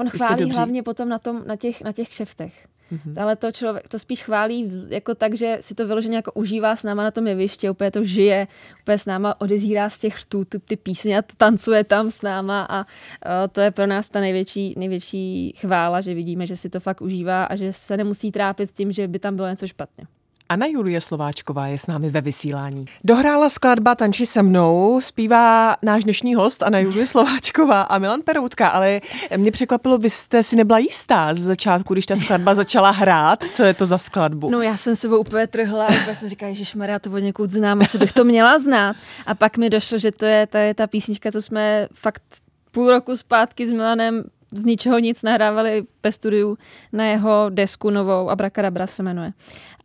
On 0.00 0.10
chválí 0.10 0.50
hlavně 0.50 0.82
potom 0.82 1.08
na, 1.08 1.18
tom, 1.18 1.42
na, 1.46 1.56
těch, 1.56 1.82
na 1.82 1.92
těch 1.92 2.08
kšeftech. 2.08 2.68
Mm-hmm. 2.92 3.22
Ale 3.22 3.36
to 3.36 3.52
člověk 3.52 3.88
to 3.88 3.98
spíš 3.98 4.22
chválí 4.22 4.70
jako 4.88 5.14
tak, 5.14 5.34
že 5.34 5.58
si 5.60 5.74
to 5.74 5.86
vyloženě 5.86 6.16
jako 6.16 6.32
užívá 6.32 6.76
s 6.76 6.84
náma 6.84 7.02
na 7.02 7.10
tom 7.10 7.26
jevišti, 7.26 7.70
úplně 7.70 7.90
to 7.90 8.04
žije, 8.04 8.46
úplně 8.80 8.98
s 8.98 9.06
náma 9.06 9.40
odezírá 9.40 9.90
z 9.90 9.98
těch 9.98 10.20
rtů 10.20 10.44
ty, 10.44 10.58
ty 10.58 10.76
písně 10.76 11.18
a 11.18 11.22
tancuje 11.36 11.84
tam 11.84 12.10
s 12.10 12.22
náma 12.22 12.66
a 12.70 12.78
uh, 12.78 13.48
to 13.52 13.60
je 13.60 13.70
pro 13.70 13.86
nás 13.86 14.08
ta 14.08 14.20
největší, 14.20 14.74
největší 14.76 15.52
chvála, 15.60 16.00
že 16.00 16.14
vidíme, 16.14 16.46
že 16.46 16.56
si 16.56 16.70
to 16.70 16.80
fakt 16.80 17.02
užívá 17.02 17.44
a 17.44 17.56
že 17.56 17.72
se 17.72 17.96
nemusí 17.96 18.32
trápit 18.32 18.70
tím, 18.70 18.92
že 18.92 19.08
by 19.08 19.18
tam 19.18 19.36
bylo 19.36 19.48
něco 19.48 19.66
špatně. 19.66 20.06
Anna 20.48 20.66
Julie 20.66 21.00
Slováčková 21.00 21.66
je 21.66 21.78
s 21.78 21.86
námi 21.86 22.10
ve 22.10 22.20
vysílání. 22.20 22.86
Dohrála 23.04 23.48
skladba 23.48 23.94
Tanči 23.94 24.26
se 24.26 24.42
mnou, 24.42 25.00
zpívá 25.00 25.76
náš 25.82 26.04
dnešní 26.04 26.34
host 26.34 26.62
Anna 26.62 26.78
Julie 26.78 27.06
Slováčková 27.06 27.82
a 27.82 27.98
Milan 27.98 28.22
Peroutka, 28.22 28.68
ale 28.68 29.00
mě 29.36 29.52
překvapilo, 29.52 29.98
vy 29.98 30.10
jste 30.10 30.42
si 30.42 30.56
nebyla 30.56 30.78
jistá 30.78 31.34
z 31.34 31.38
začátku, 31.38 31.94
když 31.94 32.06
ta 32.06 32.16
skladba 32.16 32.54
začala 32.54 32.90
hrát, 32.90 33.44
co 33.52 33.62
je 33.62 33.74
to 33.74 33.86
za 33.86 33.98
skladbu. 33.98 34.50
No 34.50 34.62
já 34.62 34.76
jsem 34.76 34.96
sebou 34.96 35.18
úplně 35.18 35.46
trhla 35.46 35.86
a 35.86 36.14
jsem 36.14 36.28
říkala, 36.28 36.52
že 36.54 36.64
Maria 36.78 36.98
to 36.98 37.10
od 37.10 37.18
někud 37.18 37.50
znám, 37.50 37.82
asi 37.82 37.98
bych 37.98 38.12
to 38.12 38.24
měla 38.24 38.58
znát. 38.58 38.96
A 39.26 39.34
pak 39.34 39.56
mi 39.56 39.70
došlo, 39.70 39.98
že 39.98 40.12
to 40.12 40.24
je, 40.24 40.46
to 40.46 40.56
je 40.56 40.74
ta 40.74 40.86
písnička, 40.86 41.32
co 41.32 41.42
jsme 41.42 41.88
fakt 41.94 42.22
půl 42.70 42.90
roku 42.90 43.16
zpátky 43.16 43.66
s 43.66 43.70
Milanem 43.70 44.24
z 44.52 44.64
ničeho 44.64 44.98
nic 44.98 45.22
nahrávali 45.22 45.84
ve 46.02 46.12
studiu 46.12 46.58
na 46.92 47.04
jeho 47.04 47.46
desku 47.50 47.90
novou, 47.90 48.30
Abracadabra 48.30 48.86
se 48.86 49.02
jmenuje, 49.02 49.32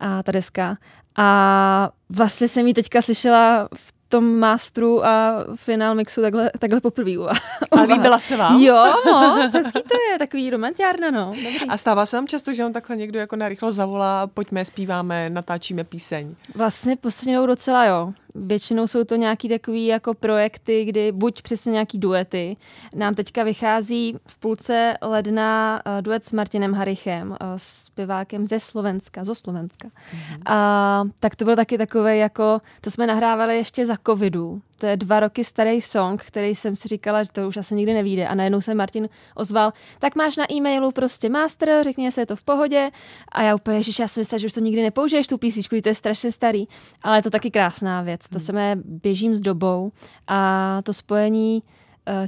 a 0.00 0.22
ta 0.22 0.32
deska. 0.32 0.76
A 1.16 1.90
vlastně 2.08 2.48
jsem 2.48 2.66
ji 2.66 2.74
teďka 2.74 3.02
slyšela 3.02 3.68
v 3.74 3.92
tom 4.12 4.38
masteru 4.38 5.06
a 5.06 5.44
finál 5.56 5.94
mixu 5.94 6.22
takhle, 6.22 6.50
takhle 6.58 6.80
poprvé. 6.80 7.12
A 7.70 7.80
líbila 7.80 8.18
se 8.18 8.36
vám? 8.36 8.62
Jo, 8.62 8.94
moc, 9.04 9.54
hezký 9.54 9.82
to 9.82 9.96
je, 10.10 10.18
takový 10.18 10.50
romantiárna, 10.50 11.10
no. 11.10 11.26
Dobrý. 11.26 11.68
A 11.68 11.76
stává 11.76 12.06
se 12.06 12.16
vám 12.16 12.26
často, 12.26 12.54
že 12.54 12.64
on 12.64 12.72
takhle 12.72 12.96
někdo 12.96 13.18
jako 13.18 13.36
narychlo 13.36 13.72
zavolá, 13.72 14.26
pojďme, 14.26 14.64
zpíváme, 14.64 15.30
natáčíme 15.30 15.84
píseň? 15.84 16.34
Vlastně 16.54 16.96
poslední 16.96 17.46
docela 17.46 17.84
jo. 17.84 18.12
Většinou 18.34 18.86
jsou 18.86 19.04
to 19.04 19.16
nějaký 19.16 19.48
takový 19.48 19.86
jako 19.86 20.14
projekty, 20.14 20.84
kdy 20.84 21.12
buď 21.12 21.42
přesně 21.42 21.72
nějaký 21.72 21.98
duety. 21.98 22.56
Nám 22.94 23.14
teďka 23.14 23.42
vychází 23.42 24.14
v 24.26 24.38
půlce 24.38 24.94
ledna 25.02 25.82
uh, 25.86 26.02
duet 26.02 26.24
s 26.24 26.32
Martinem 26.32 26.74
Harichem, 26.74 27.30
uh, 27.30 27.36
zpěvákem 27.56 28.46
ze 28.46 28.60
Slovenska, 28.60 29.24
zo 29.24 29.34
Slovenska. 29.34 29.88
Mm-hmm. 29.88 30.52
A 30.52 31.04
tak 31.20 31.36
to 31.36 31.44
byl 31.44 31.56
taky 31.56 31.78
takové 31.78 32.16
jako, 32.16 32.60
to 32.80 32.90
jsme 32.90 33.06
nahrávali 33.06 33.56
ještě 33.56 33.86
za 33.86 33.96
covidu, 34.06 34.62
dva 34.96 35.20
roky 35.20 35.44
starý 35.44 35.82
song, 35.82 36.22
který 36.22 36.54
jsem 36.54 36.76
si 36.76 36.88
říkala, 36.88 37.22
že 37.22 37.32
to 37.32 37.48
už 37.48 37.56
asi 37.56 37.74
nikdy 37.74 37.94
nevíde. 37.94 38.28
A 38.28 38.34
najednou 38.34 38.60
se 38.60 38.74
Martin 38.74 39.08
ozval, 39.34 39.72
tak 39.98 40.16
máš 40.16 40.36
na 40.36 40.52
e-mailu 40.52 40.92
prostě 40.92 41.28
master, 41.28 41.84
řekni, 41.84 42.04
jestli 42.04 42.22
je 42.22 42.26
to 42.26 42.36
v 42.36 42.44
pohodě. 42.44 42.90
A 43.32 43.42
já 43.42 43.54
úplně, 43.54 43.82
že 43.82 44.02
já 44.02 44.08
jsem 44.08 44.20
myslela, 44.20 44.38
že 44.38 44.46
už 44.46 44.52
to 44.52 44.60
nikdy 44.60 44.82
nepoužiješ, 44.82 45.26
tu 45.26 45.38
písničku, 45.38 45.80
to 45.80 45.88
je 45.88 45.94
strašně 45.94 46.32
starý. 46.32 46.66
Ale 47.02 47.18
je 47.18 47.22
to 47.22 47.30
taky 47.30 47.50
krásná 47.50 48.02
věc. 48.02 48.28
To 48.28 48.38
hmm. 48.38 48.46
se 48.46 48.52
mě 48.52 48.76
běžím 48.84 49.36
s 49.36 49.40
dobou 49.40 49.92
a 50.26 50.80
to 50.82 50.92
spojení 50.92 51.62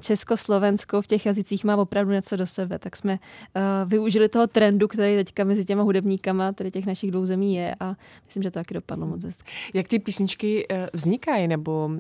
Česko-Slovensko 0.01 1.03
v 1.03 1.07
těch 1.07 1.27
jazycích 1.27 1.65
má 1.65 1.77
opravdu 1.77 2.13
něco 2.13 2.37
do 2.37 2.47
sebe, 2.47 2.79
tak 2.79 2.97
jsme 2.97 3.13
uh, 3.13 3.91
využili 3.91 4.29
toho 4.29 4.47
trendu, 4.47 4.89
který 4.89 5.17
teďka 5.17 5.45
mezi 5.45 5.65
těma 5.65 5.83
hudebníkama, 5.83 6.53
tedy 6.53 6.71
těch 6.71 6.87
našich 6.87 7.11
dvou 7.11 7.27
zemí 7.27 7.55
je 7.55 7.75
a 7.81 7.97
myslím, 8.25 8.43
že 8.43 8.51
to 8.51 8.59
taky 8.59 8.75
dopadlo 8.75 9.07
moc 9.07 9.25
hezky. 9.25 9.53
Jak 9.75 9.89
ty 9.89 9.99
písničky 9.99 10.67
uh, 10.69 10.77
vznikají, 10.93 11.49
nebo 11.49 11.91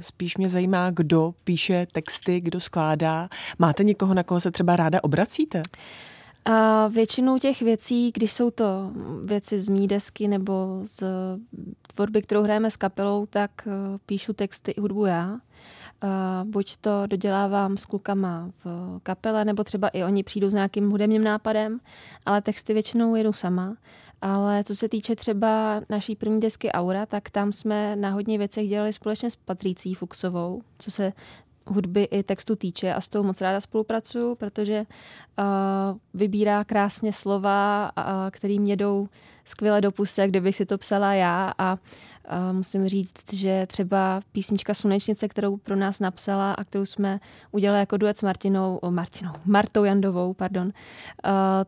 spíš 0.00 0.36
mě 0.36 0.48
zajímá, 0.48 0.90
kdo 0.90 1.34
píše 1.44 1.86
texty, 1.92 2.40
kdo 2.40 2.60
skládá. 2.60 3.28
Máte 3.58 3.84
někoho, 3.84 4.14
na 4.14 4.22
koho 4.22 4.40
se 4.40 4.50
třeba 4.50 4.76
ráda 4.76 5.04
obracíte? 5.04 5.62
A 6.44 6.88
většinou 6.88 7.38
těch 7.38 7.62
věcí, 7.62 8.12
když 8.14 8.32
jsou 8.32 8.50
to 8.50 8.90
věci 9.24 9.60
z 9.60 9.68
mý 9.68 9.88
desky 9.88 10.28
nebo 10.28 10.80
z 10.82 11.04
tvorby, 11.94 12.22
kterou 12.22 12.42
hrajeme 12.42 12.70
s 12.70 12.76
kapelou, 12.76 13.26
tak 13.26 13.68
píšu 14.06 14.32
texty 14.32 14.70
i 14.70 14.80
hudbu 14.80 15.06
já. 15.06 15.38
Uh, 16.04 16.50
buď 16.50 16.76
to 16.76 17.06
dodělávám 17.06 17.76
s 17.76 17.86
klukama 17.86 18.50
v 18.64 18.98
kapele, 19.02 19.44
nebo 19.44 19.64
třeba 19.64 19.88
i 19.88 20.04
oni 20.04 20.22
přijdou 20.22 20.50
s 20.50 20.54
nějakým 20.54 20.90
hudebním 20.90 21.24
nápadem, 21.24 21.80
ale 22.26 22.42
texty 22.42 22.72
většinou 22.74 23.14
jedu 23.14 23.32
sama. 23.32 23.76
Ale 24.22 24.64
co 24.64 24.74
se 24.74 24.88
týče 24.88 25.16
třeba 25.16 25.80
naší 25.90 26.16
první 26.16 26.40
desky 26.40 26.72
Aura, 26.72 27.06
tak 27.06 27.30
tam 27.30 27.52
jsme 27.52 27.96
na 27.96 28.10
hodně 28.10 28.38
věcech 28.38 28.68
dělali 28.68 28.92
společně 28.92 29.30
s 29.30 29.36
Patricí 29.36 29.94
Fuxovou, 29.94 30.62
co 30.78 30.90
se 30.90 31.12
hudby 31.66 32.02
i 32.02 32.22
textu 32.22 32.56
týče 32.56 32.94
a 32.94 33.00
s 33.00 33.08
tou 33.08 33.22
moc 33.22 33.40
ráda 33.40 33.60
spolupracuju, 33.60 34.34
protože 34.34 34.86
uh, 35.38 35.44
vybírá 36.14 36.64
krásně 36.64 37.12
slova, 37.12 37.90
uh, 37.98 38.04
který 38.30 38.58
mě 38.58 38.76
jdou 38.76 39.06
skvěle 39.44 39.80
do 39.80 39.92
jak 40.18 40.30
kdybych 40.30 40.56
si 40.56 40.66
to 40.66 40.78
psala 40.78 41.14
já 41.14 41.52
a 41.58 41.64
a 41.64 41.78
musím 42.52 42.88
říct, 42.88 43.32
že 43.32 43.66
třeba 43.66 44.20
písnička 44.32 44.74
Slunečnice, 44.74 45.28
kterou 45.28 45.56
pro 45.56 45.76
nás 45.76 46.00
napsala 46.00 46.52
a 46.52 46.64
kterou 46.64 46.84
jsme 46.84 47.20
udělali 47.50 47.80
jako 47.80 47.96
duet 47.96 48.18
s 48.18 48.22
Martinou, 48.22 48.80
Martinou, 48.90 49.32
Martou 49.44 49.84
Jandovou, 49.84 50.34
pardon, 50.34 50.72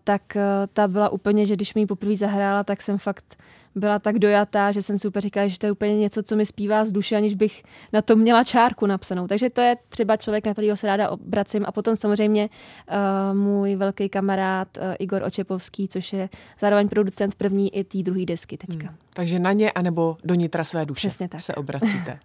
tak 0.04 0.22
uh, 0.36 0.42
ta 0.72 0.88
byla 0.88 1.08
úplně, 1.08 1.46
že 1.46 1.56
když 1.56 1.74
mi 1.74 1.80
ji 1.80 1.86
poprvé 1.86 2.16
zahrála, 2.16 2.64
tak 2.64 2.82
jsem 2.82 2.98
fakt 2.98 3.36
byla 3.76 3.98
tak 3.98 4.18
dojatá, 4.18 4.72
že 4.72 4.82
jsem 4.82 4.98
si 4.98 5.08
úplně 5.08 5.20
říkala, 5.20 5.48
že 5.48 5.58
to 5.58 5.66
je 5.66 5.72
úplně 5.72 5.96
něco, 5.96 6.22
co 6.22 6.36
mi 6.36 6.46
zpívá 6.46 6.84
z 6.84 6.92
duše, 6.92 7.16
aniž 7.16 7.34
bych 7.34 7.62
na 7.92 8.02
to 8.02 8.16
měla 8.16 8.44
čárku 8.44 8.86
napsanou. 8.86 9.26
Takže 9.26 9.50
to 9.50 9.60
je 9.60 9.76
třeba 9.88 10.16
člověk, 10.16 10.46
na 10.46 10.52
kterého 10.52 10.76
se 10.76 10.86
ráda 10.86 11.10
obracím. 11.10 11.64
A 11.66 11.72
potom 11.72 11.96
samozřejmě 11.96 12.48
uh, 12.48 13.36
můj 13.36 13.76
velký 13.76 14.08
kamarád 14.08 14.68
uh, 14.76 14.82
Igor 14.98 15.22
Očepovský, 15.22 15.88
což 15.88 16.12
je 16.12 16.28
zároveň 16.58 16.88
producent 16.88 17.34
první 17.34 17.76
i 17.76 17.84
té 17.84 18.02
druhé 18.02 18.24
desky 18.24 18.56
teďka. 18.56 18.86
Hmm. 18.86 18.96
Takže 19.14 19.38
na 19.38 19.52
ně 19.52 19.72
anebo 19.72 20.16
do 20.24 20.34
nitra 20.34 20.64
své 20.64 20.86
duše 20.86 21.08
Přesně 21.08 21.28
tak. 21.28 21.40
se 21.40 21.54
obracíte. 21.54 22.18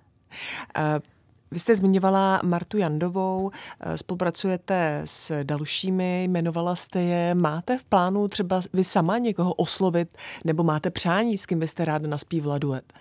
uh, 0.77 0.83
Vy 1.53 1.59
jste 1.59 1.75
zmiňovala 1.75 2.41
Martu 2.43 2.77
Jandovou, 2.77 3.51
spolupracujete 3.95 5.01
s 5.05 5.43
dalšími, 5.43 6.23
jmenovala 6.23 6.75
jste 6.75 7.01
je. 7.01 7.35
Máte 7.35 7.77
v 7.77 7.83
plánu 7.83 8.27
třeba 8.27 8.61
vy 8.73 8.83
sama 8.83 9.17
někoho 9.17 9.53
oslovit, 9.53 10.17
nebo 10.45 10.63
máte 10.63 10.89
přání, 10.89 11.37
s 11.37 11.45
kým 11.45 11.59
byste 11.59 11.85
ráda 11.85 12.07
naspívala 12.07 12.57
duet? 12.57 12.93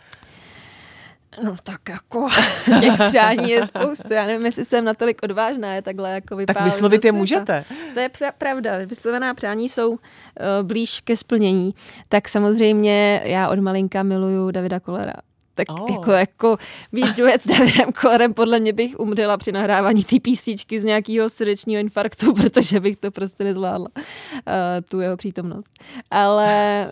No 1.45 1.57
tak 1.63 1.89
jako 1.89 2.29
těch 2.81 2.93
přání 3.09 3.51
je 3.51 3.67
spoustu. 3.67 4.13
Já 4.13 4.27
nevím, 4.27 4.47
jestli 4.47 4.65
jsem 4.65 4.85
natolik 4.85 5.19
odvážná, 5.23 5.75
je 5.75 5.83
takhle 5.83 6.11
jako 6.11 6.37
vypálit. 6.37 6.57
Tak 6.57 6.65
vyslovit 6.65 7.05
je 7.05 7.13
můžete. 7.13 7.65
To 7.95 8.01
je 8.01 8.11
pravda. 8.39 8.73
Vyslovená 8.87 9.35
přání 9.35 9.69
jsou 9.69 9.91
uh, 9.91 9.99
blíž 10.63 11.01
ke 11.01 11.17
splnění. 11.17 11.75
Tak 12.09 12.29
samozřejmě 12.29 13.23
já 13.25 13.49
od 13.49 13.59
malinka 13.59 14.03
miluju 14.03 14.51
Davida 14.51 14.81
Kolera 14.81 15.15
tak 15.55 15.67
oh. 15.71 15.93
jako, 15.93 16.13
jako 16.13 16.57
být 16.93 17.17
duet 17.17 17.43
s 17.43 17.47
Davidem 17.47 17.93
Kolarem, 18.01 18.35
podle 18.35 18.61
mě 18.61 18.73
bych 18.73 19.01
umřela 19.01 19.37
při 19.37 19.53
nahrávání 19.53 20.05
té 20.05 20.21
písničky 20.21 20.81
z 20.81 20.85
nějakého 20.85 21.31
srdečního 21.31 21.81
infarktu, 21.81 22.35
protože 22.43 22.81
bych 22.81 22.97
to 22.97 23.11
prostě 23.11 23.45
nezvládla, 23.45 23.89
uh, 23.97 24.03
tu 24.89 25.01
jeho 25.01 25.17
přítomnost. 25.17 25.71
Ale 26.11 26.87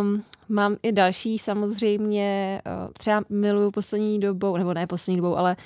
um, 0.00 0.22
Mám 0.48 0.76
i 0.82 0.92
další 0.92 1.38
samozřejmě, 1.38 2.62
uh, 2.66 2.92
třeba 2.98 3.22
miluju 3.28 3.70
poslední 3.70 4.20
dobou, 4.20 4.56
nebo 4.56 4.74
ne 4.74 4.86
poslední 4.86 5.16
dobou, 5.16 5.36
ale 5.36 5.56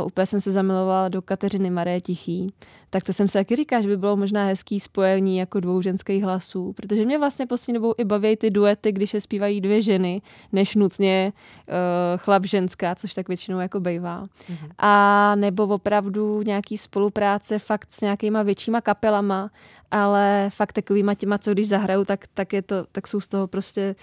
uh, 0.00 0.06
úplně 0.06 0.26
jsem 0.26 0.40
se 0.40 0.52
zamilovala 0.52 1.08
do 1.08 1.22
Kateřiny 1.22 1.70
Marie 1.70 2.00
Tichý 2.00 2.52
tak 2.90 3.04
to 3.04 3.12
jsem 3.12 3.28
se 3.28 3.38
taky 3.38 3.56
říká, 3.56 3.80
že 3.80 3.88
by 3.88 3.96
bylo 3.96 4.16
možná 4.16 4.44
hezký 4.44 4.80
spojení 4.80 5.36
jako 5.36 5.60
dvou 5.60 5.82
ženských 5.82 6.24
hlasů, 6.24 6.72
protože 6.72 7.04
mě 7.04 7.18
vlastně 7.18 7.46
poslední 7.46 7.74
dobou 7.74 7.94
i 7.98 8.04
baví 8.04 8.36
ty 8.36 8.50
duety, 8.50 8.92
když 8.92 9.14
je 9.14 9.20
zpívají 9.20 9.60
dvě 9.60 9.82
ženy, 9.82 10.22
než 10.52 10.74
nutně 10.74 11.32
uh, 11.68 11.74
chlap 12.16 12.46
ženská, 12.46 12.94
což 12.94 13.14
tak 13.14 13.28
většinou 13.28 13.60
jako 13.60 13.80
bejvá. 13.80 14.24
Mm-hmm. 14.24 14.70
A 14.78 15.34
nebo 15.34 15.62
opravdu 15.66 16.42
nějaký 16.42 16.78
spolupráce 16.78 17.58
fakt 17.58 17.92
s 17.92 18.00
nějakýma 18.00 18.42
většíma 18.42 18.80
kapelama, 18.80 19.50
ale 19.90 20.50
fakt 20.54 20.72
takovýma 20.72 21.14
těma, 21.14 21.38
co 21.38 21.52
když 21.52 21.68
zahrajou, 21.68 22.04
tak, 22.04 22.24
tak, 22.34 22.52
je 22.52 22.62
to, 22.62 22.86
tak 22.92 23.06
jsou 23.06 23.20
z 23.20 23.28
toho 23.28 23.46
prostě 23.46 23.94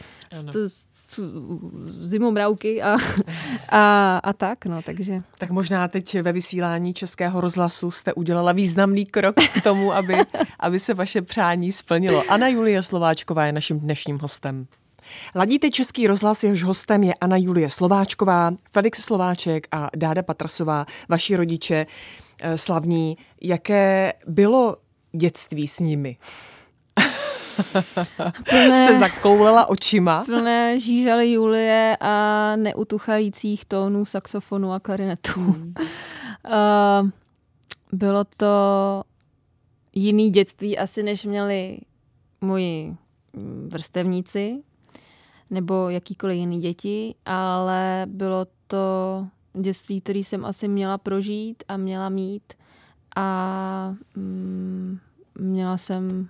zimou 1.87 2.31
mrauky 2.31 2.81
a, 2.81 2.97
a, 3.69 4.17
a 4.17 4.33
tak, 4.33 4.65
no, 4.65 4.81
takže. 4.81 5.21
Tak 5.37 5.49
možná 5.49 5.87
teď 5.87 6.21
ve 6.21 6.31
vysílání 6.31 6.93
Českého 6.93 7.41
rozhlasu 7.41 7.91
jste 7.91 8.13
udělala 8.13 8.51
význam 8.51 8.77
významný 8.77 9.05
krok 9.05 9.35
k 9.35 9.63
tomu, 9.63 9.93
aby, 9.93 10.17
aby 10.59 10.79
se 10.79 10.93
vaše 10.93 11.21
přání 11.21 11.71
splnilo. 11.71 12.23
Anna 12.29 12.47
Julie 12.47 12.83
Slováčková 12.83 13.45
je 13.45 13.51
naším 13.51 13.79
dnešním 13.79 14.19
hostem. 14.19 14.67
Ladíte 15.35 15.69
Český 15.69 16.07
rozhlas, 16.07 16.43
jehož 16.43 16.63
hostem 16.63 17.03
je 17.03 17.13
Anna 17.13 17.37
Julie 17.37 17.69
Slováčková, 17.69 18.51
Felix 18.71 19.03
Slováček 19.03 19.67
a 19.71 19.89
Dáda 19.95 20.23
Patrasová, 20.23 20.85
vaši 21.09 21.35
rodiče 21.35 21.85
eh, 22.41 22.57
slavní. 22.57 23.17
Jaké 23.41 24.13
bylo 24.27 24.75
dětství 25.11 25.67
s 25.67 25.79
nimi? 25.79 26.17
Plné, 28.49 28.75
Jste 28.75 28.99
zakoulela 28.99 29.65
očima. 29.65 30.25
Plné 30.25 30.79
žížaly 30.79 31.31
Julie 31.31 31.97
a 31.99 32.55
neutuchajících 32.55 33.65
tónů 33.65 34.05
saxofonu 34.05 34.71
a 34.71 34.79
klarinetu. 34.79 35.39
Hmm. 35.39 35.73
Uh, 36.45 37.09
bylo 37.99 38.23
to 38.37 38.47
jiný 39.93 40.29
dětství 40.29 40.77
asi, 40.77 41.03
než 41.03 41.25
měli 41.25 41.77
moji 42.41 42.95
vrstevníci 43.67 44.63
nebo 45.49 45.89
jakýkoliv 45.89 46.37
jiný 46.37 46.59
děti, 46.59 47.15
ale 47.25 48.05
bylo 48.05 48.45
to 48.67 49.27
dětství, 49.53 50.01
který 50.01 50.23
jsem 50.23 50.45
asi 50.45 50.67
měla 50.67 50.97
prožít 50.97 51.63
a 51.67 51.77
měla 51.77 52.09
mít 52.09 52.53
a 53.17 53.95
mm, 54.15 54.99
měla 55.39 55.77
jsem 55.77 56.29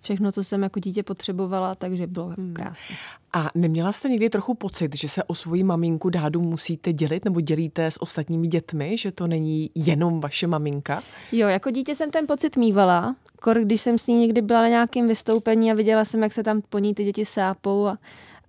všechno, 0.00 0.32
co 0.32 0.44
jsem 0.44 0.62
jako 0.62 0.80
dítě 0.80 1.02
potřebovala, 1.02 1.74
takže 1.74 2.06
bylo 2.06 2.26
hmm. 2.26 2.54
krásné. 2.54 2.96
A 3.32 3.50
neměla 3.54 3.92
jste 3.92 4.08
někdy 4.08 4.30
trochu 4.30 4.54
pocit, 4.54 4.96
že 4.96 5.08
se 5.08 5.24
o 5.24 5.34
svoji 5.34 5.62
maminku 5.62 6.10
Dádu 6.10 6.40
musíte 6.40 6.92
dělit 6.92 7.24
nebo 7.24 7.40
dělíte 7.40 7.86
s 7.86 8.02
ostatními 8.02 8.46
dětmi, 8.46 8.98
že 8.98 9.12
to 9.12 9.26
není 9.26 9.70
jenom 9.74 10.20
vaše 10.20 10.46
maminka? 10.46 11.02
Jo, 11.32 11.48
jako 11.48 11.70
dítě 11.70 11.94
jsem 11.94 12.10
ten 12.10 12.26
pocit 12.26 12.56
mývala. 12.56 13.16
Kor, 13.42 13.60
když 13.60 13.80
jsem 13.80 13.98
s 13.98 14.06
ní 14.06 14.20
někdy 14.20 14.42
byla 14.42 14.60
na 14.60 14.68
nějakém 14.68 15.08
vystoupení 15.08 15.70
a 15.70 15.74
viděla 15.74 16.04
jsem, 16.04 16.22
jak 16.22 16.32
se 16.32 16.42
tam 16.42 16.62
po 16.68 16.78
ní 16.78 16.94
ty 16.94 17.04
děti 17.04 17.24
sápou 17.24 17.86
a 17.86 17.98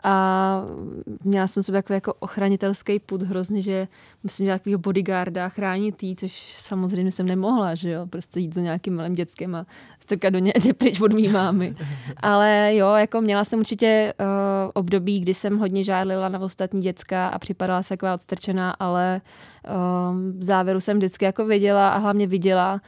a 0.03 0.63
měla 1.24 1.48
jsem 1.48 1.63
sebe 1.63 1.77
jako, 1.77 1.94
jako 1.94 2.13
ochranitelský 2.13 3.00
put 3.00 3.22
hrozně, 3.22 3.62
že 3.62 3.88
musím 4.24 4.46
dělat 4.46 4.58
takového 4.58 4.79
bodyguarda, 4.79 5.50
chránit 5.50 6.03
jí, 6.03 6.15
což 6.15 6.53
samozřejmě 6.58 7.12
jsem 7.12 7.25
nemohla, 7.25 7.75
že 7.75 7.91
jo, 7.91 8.08
prostě 8.08 8.39
jít 8.39 8.53
za 8.53 8.62
nějakým 8.62 8.96
malým 8.96 9.15
dětskem 9.15 9.56
a 9.56 9.65
strkat 10.00 10.34
do 10.34 10.39
ně, 10.39 10.53
pryč 10.77 11.01
od 11.01 11.13
mý 11.13 11.27
mámy. 11.27 11.75
Ale 12.18 12.72
jo, 12.75 12.94
jako 12.94 13.22
měla 13.22 13.44
jsem 13.44 13.60
určitě 13.60 14.13
uh, 14.20 14.25
období, 14.74 15.20
kdy 15.20 15.34
jsem 15.34 15.58
hodně 15.58 15.84
žádlila 15.84 16.29
na 16.29 16.39
ostatní 16.39 16.82
děcka 16.82 17.27
a 17.27 17.39
připadala 17.39 17.84
se 17.84 17.94
jako 17.94 18.13
odstrčená, 18.13 18.72
ale 18.72 19.22
uh, 19.68 20.39
v 20.39 20.44
závěru 20.44 20.79
jsem 20.79 20.98
vždycky 20.98 21.25
jako 21.25 21.46
viděla 21.46 21.89
a 21.89 21.98
hlavně 21.98 22.27
viděla, 22.27 22.82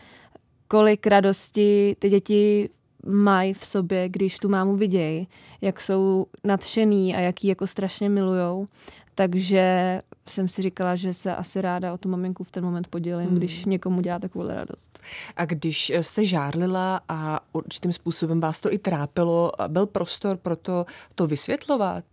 kolik 0.67 1.07
radosti 1.07 1.95
ty 1.99 2.09
děti 2.09 2.69
mají 3.05 3.53
v 3.53 3.65
sobě, 3.65 4.09
když 4.09 4.37
tu 4.37 4.49
mámu 4.49 4.75
vidějí, 4.75 5.27
jak 5.61 5.81
jsou 5.81 6.25
nadšený 6.43 7.15
a 7.15 7.19
jak 7.19 7.43
ji 7.43 7.49
jako 7.49 7.67
strašně 7.67 8.09
milujou. 8.09 8.67
Takže 9.15 10.01
jsem 10.29 10.49
si 10.49 10.61
říkala, 10.61 10.95
že 10.95 11.13
se 11.13 11.35
asi 11.35 11.61
ráda 11.61 11.93
o 11.93 11.97
tu 11.97 12.09
maminku 12.09 12.43
v 12.43 12.51
ten 12.51 12.63
moment 12.63 12.87
podělím, 12.87 13.29
hmm. 13.29 13.37
když 13.37 13.65
někomu 13.65 14.01
dělá 14.01 14.19
takovou 14.19 14.47
radost. 14.47 14.99
A 15.37 15.45
když 15.45 15.91
jste 16.01 16.25
žárlila 16.25 17.01
a 17.09 17.39
určitým 17.53 17.93
způsobem 17.93 18.39
vás 18.39 18.59
to 18.59 18.73
i 18.73 18.77
trápilo, 18.77 19.51
byl 19.67 19.85
prostor 19.85 20.37
pro 20.37 20.55
to, 20.55 20.85
to 21.15 21.27
vysvětlovat? 21.27 22.03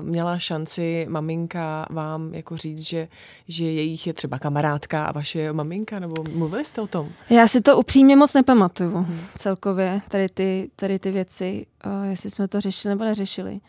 Měla 0.00 0.38
šanci 0.38 1.06
maminka 1.08 1.86
vám 1.90 2.34
jako 2.34 2.56
říct, 2.56 2.80
že, 2.80 3.08
že 3.48 3.64
jejich 3.64 4.06
je 4.06 4.12
třeba 4.12 4.38
kamarádka 4.38 5.04
a 5.04 5.12
vaše 5.12 5.52
maminka, 5.52 5.98
nebo 5.98 6.24
mluvili 6.32 6.64
jste 6.64 6.80
o 6.80 6.86
tom? 6.86 7.08
Já 7.30 7.48
si 7.48 7.60
to 7.60 7.78
upřímně 7.78 8.16
moc 8.16 8.34
nepamatuju 8.34 8.96
hmm. 8.96 9.20
celkově, 9.36 10.00
tady 10.08 10.28
ty, 10.28 10.70
tady 10.76 10.98
ty 10.98 11.10
věci, 11.10 11.66
jestli 12.10 12.30
jsme 12.30 12.48
to 12.48 12.60
řešili 12.60 12.94
nebo 12.94 13.04
neřešili 13.04 13.60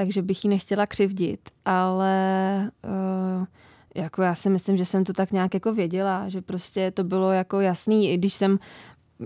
takže 0.00 0.22
bych 0.22 0.44
ji 0.44 0.50
nechtěla 0.50 0.86
křivdit, 0.86 1.40
ale 1.64 2.70
uh, 2.84 3.46
jako 3.94 4.22
já 4.22 4.34
si 4.34 4.50
myslím, 4.50 4.76
že 4.76 4.84
jsem 4.84 5.04
to 5.04 5.12
tak 5.12 5.32
nějak 5.32 5.54
jako 5.54 5.74
věděla, 5.74 6.28
že 6.28 6.40
prostě 6.42 6.90
to 6.90 7.04
bylo 7.04 7.32
jako 7.32 7.60
jasný, 7.60 8.10
i 8.12 8.16
když 8.16 8.34
jsem 8.34 8.58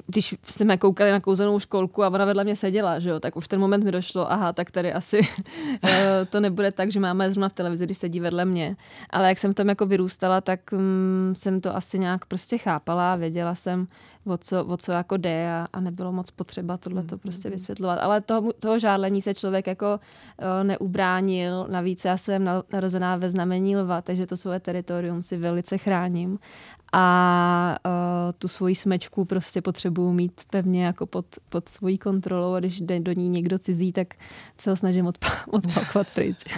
když 0.06 0.34
jsme 0.46 0.76
koukali 0.76 1.10
na 1.10 1.20
kouzelnou 1.20 1.58
školku 1.58 2.04
a 2.04 2.08
ona 2.08 2.24
vedle 2.24 2.44
mě 2.44 2.56
seděla, 2.56 2.98
že 2.98 3.10
jo, 3.10 3.20
tak 3.20 3.36
už 3.36 3.48
ten 3.48 3.60
moment 3.60 3.84
mi 3.84 3.92
došlo, 3.92 4.32
aha, 4.32 4.52
tak 4.52 4.70
tady 4.70 4.92
asi 4.92 5.20
eh, 5.84 6.26
to 6.30 6.40
nebude 6.40 6.72
tak, 6.72 6.92
že 6.92 7.00
máme 7.00 7.32
zrovna 7.32 7.48
v 7.48 7.52
televizi, 7.52 7.84
když 7.84 7.98
sedí 7.98 8.20
vedle 8.20 8.44
mě. 8.44 8.76
Ale 9.10 9.28
jak 9.28 9.38
jsem 9.38 9.52
tam 9.52 9.68
jako 9.68 9.86
vyrůstala, 9.86 10.40
tak 10.40 10.60
um, 10.72 11.32
jsem 11.36 11.60
to 11.60 11.76
asi 11.76 11.98
nějak 11.98 12.24
prostě 12.24 12.58
chápala, 12.58 13.16
věděla 13.16 13.54
jsem, 13.54 13.86
o 14.26 14.38
co, 14.38 14.64
o 14.64 14.76
co 14.76 14.92
jako 14.92 15.16
jde 15.16 15.50
a, 15.50 15.68
a 15.72 15.80
nebylo 15.80 16.12
moc 16.12 16.30
potřeba 16.30 16.76
tohle 16.76 17.02
to 17.02 17.18
prostě 17.18 17.48
mm-hmm. 17.48 17.52
vysvětlovat. 17.52 17.98
Ale 17.98 18.20
toho, 18.20 18.52
toho 18.52 18.78
žádlení 18.78 19.22
se 19.22 19.34
člověk 19.34 19.66
jako 19.66 19.86
uh, 19.96 20.66
neubránil. 20.66 21.66
Navíc 21.70 22.04
já 22.04 22.16
jsem 22.16 22.50
narozená 22.72 23.16
ve 23.16 23.30
znamení 23.30 23.76
lva, 23.76 24.02
takže 24.02 24.26
to 24.26 24.36
svoje 24.36 24.60
teritorium 24.60 25.22
si 25.22 25.36
velice 25.36 25.78
chráním 25.78 26.38
a 26.96 27.76
uh, 27.86 28.32
tu 28.38 28.48
svoji 28.48 28.74
smečku 28.74 29.24
prostě 29.24 29.62
potřebuju 29.62 30.12
mít 30.12 30.32
pevně 30.50 30.84
jako 30.84 31.06
pod, 31.06 31.26
pod 31.48 31.68
svojí 31.68 31.98
kontrolou 31.98 32.54
a 32.54 32.60
když 32.60 32.80
jde 32.80 33.00
do 33.00 33.12
ní 33.12 33.28
někdo 33.28 33.58
cizí, 33.58 33.92
tak 33.92 34.14
se 34.58 34.70
ho 34.70 34.76
snažím 34.76 35.06
odpalkovat 35.50 36.10
pryč. 36.14 36.44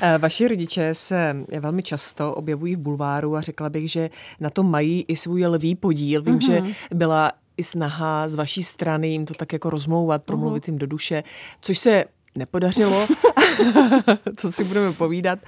Eh, 0.00 0.18
vaši 0.18 0.48
rodiče 0.48 0.94
se 0.94 1.36
velmi 1.60 1.82
často 1.82 2.34
objevují 2.34 2.76
v 2.76 2.78
bulváru 2.78 3.36
a 3.36 3.40
řekla 3.40 3.70
bych, 3.70 3.90
že 3.90 4.10
na 4.40 4.50
to 4.50 4.62
mají 4.62 5.04
i 5.08 5.16
svůj 5.16 5.46
lvý 5.46 5.74
podíl. 5.74 6.22
Vím, 6.22 6.38
mm-hmm. 6.38 6.46
že 6.46 6.60
mhm. 6.60 6.72
byla 6.94 7.32
i 7.56 7.64
snaha 7.64 8.28
z 8.28 8.34
vaší 8.34 8.62
strany 8.62 9.08
jim 9.08 9.26
to 9.26 9.34
tak 9.34 9.52
jako 9.52 9.70
rozmlouvat, 9.70 10.24
promluvit 10.24 10.64
uh-huh. 10.64 10.68
jim 10.68 10.78
do 10.78 10.86
duše, 10.86 11.24
což 11.60 11.78
se 11.78 12.04
nepodařilo, 12.38 13.06
co 14.36 14.52
si 14.52 14.64
budeme 14.64 14.92
povídat. 14.92 15.38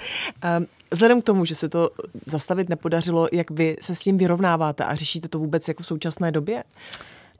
Ehm, 0.43 0.67
vzhledem 0.91 1.23
k 1.23 1.25
tomu, 1.25 1.45
že 1.45 1.55
se 1.55 1.69
to 1.69 1.91
zastavit 2.27 2.69
nepodařilo, 2.69 3.29
jak 3.33 3.51
vy 3.51 3.77
se 3.81 3.95
s 3.95 4.01
tím 4.01 4.19
vyrovnáváte 4.19 4.85
a 4.85 4.95
řešíte 4.95 5.29
to 5.29 5.39
vůbec 5.39 5.69
jako 5.69 5.83
v 5.83 5.87
současné 5.87 6.33
době? 6.33 6.65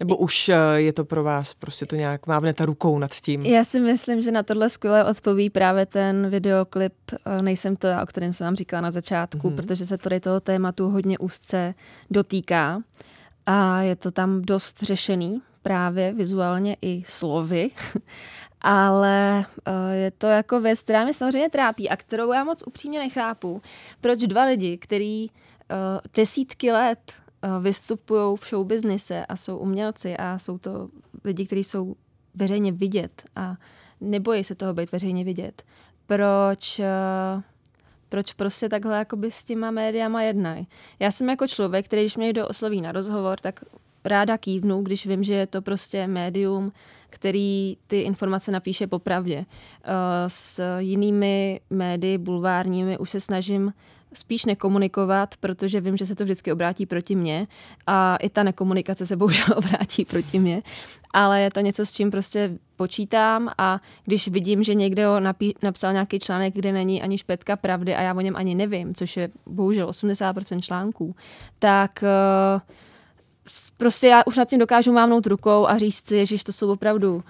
Nebo 0.01 0.17
už 0.17 0.49
eh, 0.49 0.57
je 0.75 0.93
to 0.93 1.05
pro 1.05 1.25
vás, 1.25 1.55
prostě 1.55 1.87
to 1.87 1.97
nějak 1.97 2.27
mávnete 2.27 2.67
rukou 2.67 2.99
nad 2.99 3.15
tím? 3.15 3.47
Já 3.47 3.65
si 3.65 3.81
myslím, 3.81 4.21
že 4.21 4.31
na 4.31 4.43
tohle 4.43 4.69
skvěle 4.69 5.05
odpoví 5.05 5.51
právě 5.51 5.87
ten 5.87 6.31
videoklip 6.31 6.95
eh, 7.13 7.43
Nejsem 7.43 7.77
to 7.77 7.87
já, 7.87 8.03
o 8.03 8.07
kterém 8.07 8.33
jsem 8.33 8.45
vám 8.45 8.57
říkala 8.57 8.81
na 8.81 8.91
začátku, 8.91 9.51
mm-hmm. 9.51 9.57
protože 9.57 9.87
se 9.87 9.99
tady 9.99 10.21
toho 10.21 10.41
tématu 10.41 10.91
hodně 10.91 11.19
úzce 11.19 11.75
dotýká 12.11 12.83
a 13.47 13.83
je 13.83 13.97
to 13.97 14.11
tam 14.11 14.43
dost 14.43 14.83
řešený 14.83 15.41
právě 15.63 16.13
vizuálně 16.13 16.77
i 16.83 17.03
slovy. 17.07 17.71
ale 18.61 19.47
uh, 19.69 19.93
je 19.93 20.11
to 20.11 20.27
jako 20.27 20.61
věc, 20.61 20.83
která 20.83 21.05
mě 21.05 21.15
samozřejmě 21.15 21.51
trápí 21.51 21.91
a 21.91 21.97
kterou 21.97 22.33
já 22.33 22.45
moc 22.45 22.63
upřímně 22.67 22.99
nechápu. 22.99 23.63
Proč 24.01 24.19
dva 24.19 24.45
lidi, 24.45 24.79
který 24.79 25.29
uh, 25.31 25.37
desítky 26.17 26.73
let 26.73 27.13
uh, 27.45 27.63
vystupují 27.63 28.37
v 28.37 28.47
showbiznise 28.49 29.27
a 29.27 29.37
jsou 29.37 29.59
umělci 29.59 30.17
a 30.17 30.39
jsou 30.39 30.59
to 30.59 30.89
lidi, 31.25 31.47
kteří 31.47 31.65
jsou 31.65 31.95
veřejně 32.35 32.73
vidět 32.73 33.23
a 33.37 33.57
nebojí 34.01 34.45
se 34.45 34.55
toho 34.55 34.75
být 34.75 34.93
veřejně 34.93 35.25
vidět. 35.25 35.63
Proč 36.07 36.81
proč 38.11 38.33
prostě 38.33 38.69
takhle 38.69 38.99
jakoby 38.99 39.31
s 39.31 39.45
těma 39.45 39.71
médiama 39.71 40.23
jednají. 40.23 40.69
Já 40.99 41.11
jsem 41.11 41.29
jako 41.29 41.47
člověk, 41.47 41.87
který 41.87 42.03
když 42.03 42.17
mě 42.17 42.27
někdo 42.27 42.49
osloví 42.49 42.81
na 42.81 42.93
rozhovor, 42.93 43.41
tak 43.41 43.65
ráda 44.05 44.39
kývnu, 44.39 44.83
když 44.83 45.07
vím, 45.07 45.23
že 45.23 45.35
je 45.35 45.47
to 45.47 45.63
prostě 45.63 46.07
médium, 46.07 46.73
který 47.11 47.77
ty 47.87 48.01
informace 48.01 48.53
napíše 48.53 48.87
popravdě. 48.87 49.45
Eh, 49.45 49.89
s 50.27 50.79
jinými 50.79 51.61
médii 51.71 52.19
bulvárními 52.19 52.99
už 52.99 53.11
se 53.11 53.21
snažím 53.21 53.73
spíš 54.13 54.45
nekomunikovat, 54.45 55.35
protože 55.37 55.81
vím, 55.81 55.97
že 55.97 56.07
se 56.07 56.15
to 56.15 56.25
vždycky 56.25 56.53
obrátí 56.53 56.87
proti 56.87 57.15
mně 57.15 57.47
a 57.87 58.17
i 58.17 58.29
ta 58.29 58.43
nekomunikace 58.43 59.07
se 59.07 59.17
bohužel 59.17 59.47
obrátí 59.57 60.05
proti 60.05 60.39
mně, 60.39 60.63
ale 61.13 61.41
je 61.41 61.51
to 61.51 61.61
něco, 61.61 61.87
s 61.87 61.93
čím 61.93 62.11
prostě 62.11 62.59
počítám 62.77 63.51
a 63.59 63.81
když 64.05 64.29
vidím, 64.29 64.63
že 64.63 64.75
někdo 64.75 65.03
napí- 65.03 65.55
napsal 65.63 65.93
nějaký 65.93 66.19
článek, 66.19 66.55
kde 66.55 66.73
není 66.73 67.03
ani 67.03 67.19
špetka 67.19 67.57
pravdy 67.57 67.95
a 67.95 68.03
já 68.03 68.15
o 68.15 68.21
něm 68.21 68.37
ani 68.37 68.55
nevím, 68.55 68.95
což 68.95 69.17
je 69.17 69.31
bohužel 69.47 69.91
80% 69.91 70.61
článků, 70.61 71.17
tak 71.59 72.05
uh, 72.57 72.61
prostě 73.77 74.07
já 74.07 74.23
už 74.27 74.37
nad 74.37 74.49
tím 74.49 74.59
dokážu 74.59 74.93
mávnout 74.93 75.27
rukou 75.27 75.67
a 75.67 75.79
říct 75.79 76.09
si, 76.09 76.27
že 76.27 76.45
to 76.45 76.53
jsou 76.53 76.73
opravdu 76.73 77.23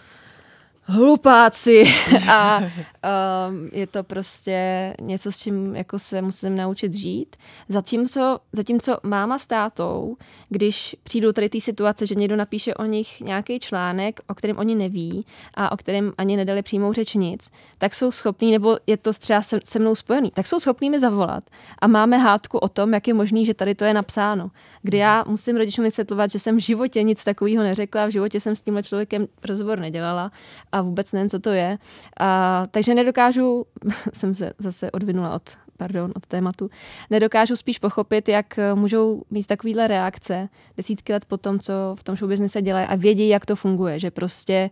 hlupáci 0.91 1.85
a 2.29 2.61
um, 2.61 3.69
je 3.73 3.87
to 3.87 4.05
prostě 4.05 4.95
něco, 5.01 5.33
s 5.33 5.39
čím 5.39 5.77
jako 5.77 5.99
se 5.99 6.23
musím 6.23 6.57
naučit 6.57 6.95
žít. 6.95 7.37
Zatímco, 7.69 8.39
zatímco 8.53 8.99
máma 9.03 9.39
s 9.39 9.47
tátou, 9.47 10.17
když 10.49 10.97
přijdou 11.03 11.33
tady 11.33 11.49
ty 11.49 11.61
situace, 11.61 12.07
že 12.07 12.15
někdo 12.15 12.37
napíše 12.37 12.75
o 12.75 12.85
nich 12.85 13.21
nějaký 13.21 13.61
článek, 13.61 14.21
o 14.27 14.35
kterém 14.35 14.59
oni 14.59 14.75
neví 14.75 15.27
a 15.55 15.73
o 15.73 15.77
kterém 15.77 16.13
ani 16.19 16.37
nedali 16.37 16.63
přímou 16.63 16.93
řeč 16.93 17.15
nic, 17.15 17.51
tak 17.79 17.95
jsou 17.95 18.11
schopní, 18.11 18.53
nebo 18.53 18.77
je 18.87 18.97
to 18.97 19.13
třeba 19.13 19.43
se, 19.43 19.61
se 19.65 19.79
mnou 19.79 19.95
spojený, 19.95 20.31
tak 20.31 20.47
jsou 20.47 20.61
schopní 20.61 20.91
mi 20.91 21.01
zavolat 21.01 21.45
a 21.79 21.87
máme 21.87 22.19
hádku 22.19 22.59
o 22.59 22.69
tom, 22.69 22.95
jak 22.95 23.09
je 23.09 23.15
možný, 23.15 23.47
že 23.47 23.55
tady 23.55 23.75
to 23.75 23.85
je 23.85 23.95
napsáno. 23.95 24.51
Kdy 24.83 24.99
já 24.99 25.25
musím 25.27 25.57
rodičům 25.57 25.85
vysvětlovat, 25.85 26.31
že 26.31 26.39
jsem 26.39 26.57
v 26.57 26.61
životě 26.61 27.03
nic 27.03 27.25
takového 27.25 27.63
neřekla, 27.63 28.07
v 28.07 28.11
životě 28.11 28.41
jsem 28.41 28.57
s 28.57 28.63
tímhle 28.63 28.83
člověkem 28.83 29.27
rozhovor 29.45 29.79
nedělala 29.79 30.33
a 30.73 30.80
vůbec 30.83 31.13
nevím, 31.13 31.29
co 31.29 31.39
to 31.39 31.51
je. 31.51 31.79
A, 32.21 32.63
takže 32.71 32.95
nedokážu, 32.95 33.67
jsem 34.13 34.35
se 34.35 34.53
zase 34.59 34.91
odvinula 34.91 35.35
od 35.35 35.43
pardon, 35.77 36.13
od 36.17 36.27
tématu, 36.27 36.71
nedokážu 37.11 37.57
spíš 37.57 37.79
pochopit, 37.79 38.29
jak 38.29 38.59
můžou 38.75 39.23
mít 39.31 39.47
takovýhle 39.47 39.87
reakce 39.87 40.49
desítky 40.77 41.13
let 41.13 41.25
po 41.25 41.37
tom, 41.37 41.59
co 41.59 41.73
v 41.99 42.05
tom 42.05 42.17
showbiznise 42.17 42.63
dělají 42.63 42.87
a 42.87 42.97
vědí, 42.97 43.29
jak 43.29 43.47
to 43.47 43.57
funguje, 43.57 43.99
že 43.99 44.11
prostě 44.11 44.71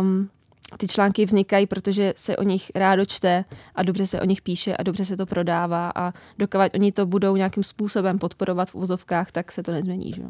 um, 0.00 0.30
ty 0.76 0.88
články 0.88 1.24
vznikají, 1.24 1.66
protože 1.66 2.12
se 2.16 2.36
o 2.36 2.42
nich 2.42 2.70
rádo 2.74 3.06
čte 3.06 3.44
a 3.74 3.82
dobře 3.82 4.06
se 4.06 4.20
o 4.20 4.24
nich 4.24 4.42
píše 4.42 4.76
a 4.76 4.82
dobře 4.82 5.04
se 5.04 5.16
to 5.16 5.26
prodává 5.26 5.92
a 5.94 6.12
dokud 6.38 6.74
oni 6.74 6.92
to 6.92 7.06
budou 7.06 7.36
nějakým 7.36 7.62
způsobem 7.62 8.18
podporovat 8.18 8.70
v 8.70 8.74
uvozovkách, 8.74 9.32
tak 9.32 9.52
se 9.52 9.62
to 9.62 9.72
nezmění. 9.72 10.12
Že? 10.12 10.22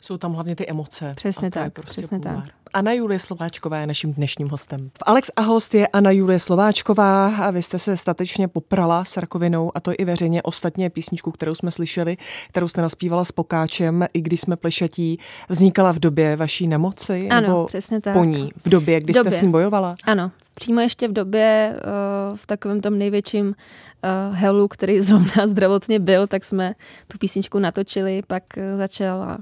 Jsou 0.00 0.18
tam 0.18 0.32
hlavně 0.32 0.56
ty 0.56 0.68
emoce. 0.68 1.12
Přesně 1.16 1.50
tak, 1.50 1.72
prostě 1.72 2.00
přesně 2.00 2.18
půlar. 2.18 2.42
tak. 2.42 2.54
Anna 2.74 2.92
Julie 2.92 3.18
Slováčková 3.18 3.78
je 3.78 3.86
naším 3.86 4.12
dnešním 4.12 4.48
hostem. 4.48 4.90
V 4.98 5.02
Alex 5.06 5.30
a 5.36 5.40
host 5.40 5.74
je 5.74 5.88
Anna 5.88 6.10
Julie 6.10 6.38
Slováčková 6.38 7.36
a 7.36 7.50
vy 7.50 7.62
jste 7.62 7.78
se 7.78 7.96
statečně 7.96 8.48
poprala 8.48 9.04
s 9.04 9.16
rakovinou 9.16 9.72
a 9.74 9.80
to 9.80 9.92
i 9.98 10.04
veřejně 10.04 10.42
ostatně 10.42 10.90
písničku, 10.90 11.30
kterou 11.30 11.54
jsme 11.54 11.70
slyšeli, 11.70 12.16
kterou 12.48 12.68
jste 12.68 12.82
naspívala 12.82 13.24
s 13.24 13.32
Pokáčem, 13.32 14.06
i 14.12 14.20
když 14.20 14.40
jsme 14.40 14.56
plešatí, 14.56 15.18
vznikala 15.48 15.92
v 15.92 15.98
době 15.98 16.36
vaší 16.36 16.66
nemoci? 16.66 17.28
Ano, 17.28 17.48
nebo 17.48 17.66
přesně 17.66 18.00
tak. 18.00 18.12
Po 18.12 18.24
ní, 18.24 18.50
v 18.64 18.68
době, 18.68 19.00
kdy 19.00 19.12
době. 19.12 19.32
jste 19.32 19.38
s 19.38 19.42
ním 19.42 19.52
bojovala? 19.52 19.96
Ano, 20.04 20.30
přímo 20.54 20.80
ještě 20.80 21.08
v 21.08 21.12
době, 21.12 21.76
eh, 21.76 22.36
v 22.36 22.46
takovém 22.46 22.80
tom 22.80 22.98
největším 22.98 23.46
uh, 23.46 24.36
helu, 24.36 24.68
který 24.68 25.00
zrovna 25.00 25.46
zdravotně 25.46 25.98
byl, 25.98 26.26
tak 26.26 26.44
jsme 26.44 26.74
tu 27.08 27.18
písničku 27.18 27.58
natočili, 27.58 28.22
pak 28.26 28.42
uh, 28.56 28.78
začala 28.78 29.38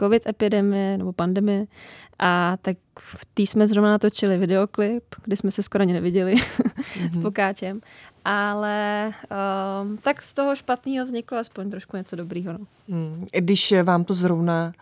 covid 0.00 0.26
epidemie 0.26 0.98
nebo 0.98 1.12
pandemie 1.12 1.66
a 2.18 2.56
tak 2.62 2.76
v 2.98 3.24
té 3.34 3.42
jsme 3.42 3.66
zrovna 3.66 3.90
natočili 3.90 4.38
videoklip, 4.38 5.04
kdy 5.24 5.36
jsme 5.36 5.50
se 5.50 5.62
skoro 5.62 5.82
ani 5.82 5.92
neviděli 5.92 6.34
mm-hmm. 6.34 7.10
s 7.12 7.16
mhm. 7.16 7.22
Pokáčem, 7.22 7.80
ale 8.24 9.10
um, 9.82 9.96
tak 9.96 10.22
z 10.22 10.34
toho 10.34 10.56
špatného 10.56 11.06
vzniklo 11.06 11.38
aspoň 11.38 11.70
trošku 11.70 11.96
něco 11.96 12.16
dobrýho. 12.16 12.52
No. 12.52 12.58
Mm. 12.88 13.26
Když 13.32 13.74
vám 13.82 14.04
to 14.04 14.14
zrovna 14.14 14.72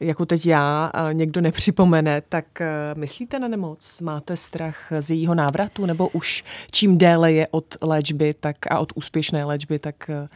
jako 0.00 0.26
teď 0.26 0.46
já, 0.46 0.92
někdo 1.12 1.40
nepřipomene, 1.40 2.22
tak 2.28 2.60
eh, 2.60 2.68
myslíte 2.94 3.38
na 3.38 3.48
nemoc? 3.48 4.00
Máte 4.00 4.36
strach 4.36 4.92
z 5.00 5.10
jejího 5.10 5.34
návratu? 5.34 5.86
Nebo 5.86 6.08
už 6.08 6.44
čím 6.70 6.98
déle 6.98 7.32
je 7.32 7.48
od 7.50 7.76
léčby 7.80 8.34
tak 8.40 8.56
a 8.70 8.78
od 8.78 8.92
úspěšné 8.94 9.44
léčby, 9.44 9.78
tak 9.78 10.10
eh, 10.10 10.28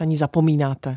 na 0.00 0.06
ní 0.06 0.16
zapomínáte? 0.16 0.96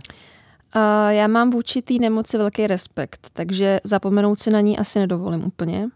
Já 1.10 1.28
mám 1.28 1.50
vůči 1.50 1.82
té 1.82 1.94
nemoci 1.94 2.38
velký 2.38 2.68
respekt, 2.68 3.30
takže 3.34 3.80
zapomenout 3.84 4.40
si 4.40 4.52
na 4.52 4.62
ní 4.62 4.80
asi 4.80 5.00
nedovolím 5.00 5.46
úplně. 5.46 5.90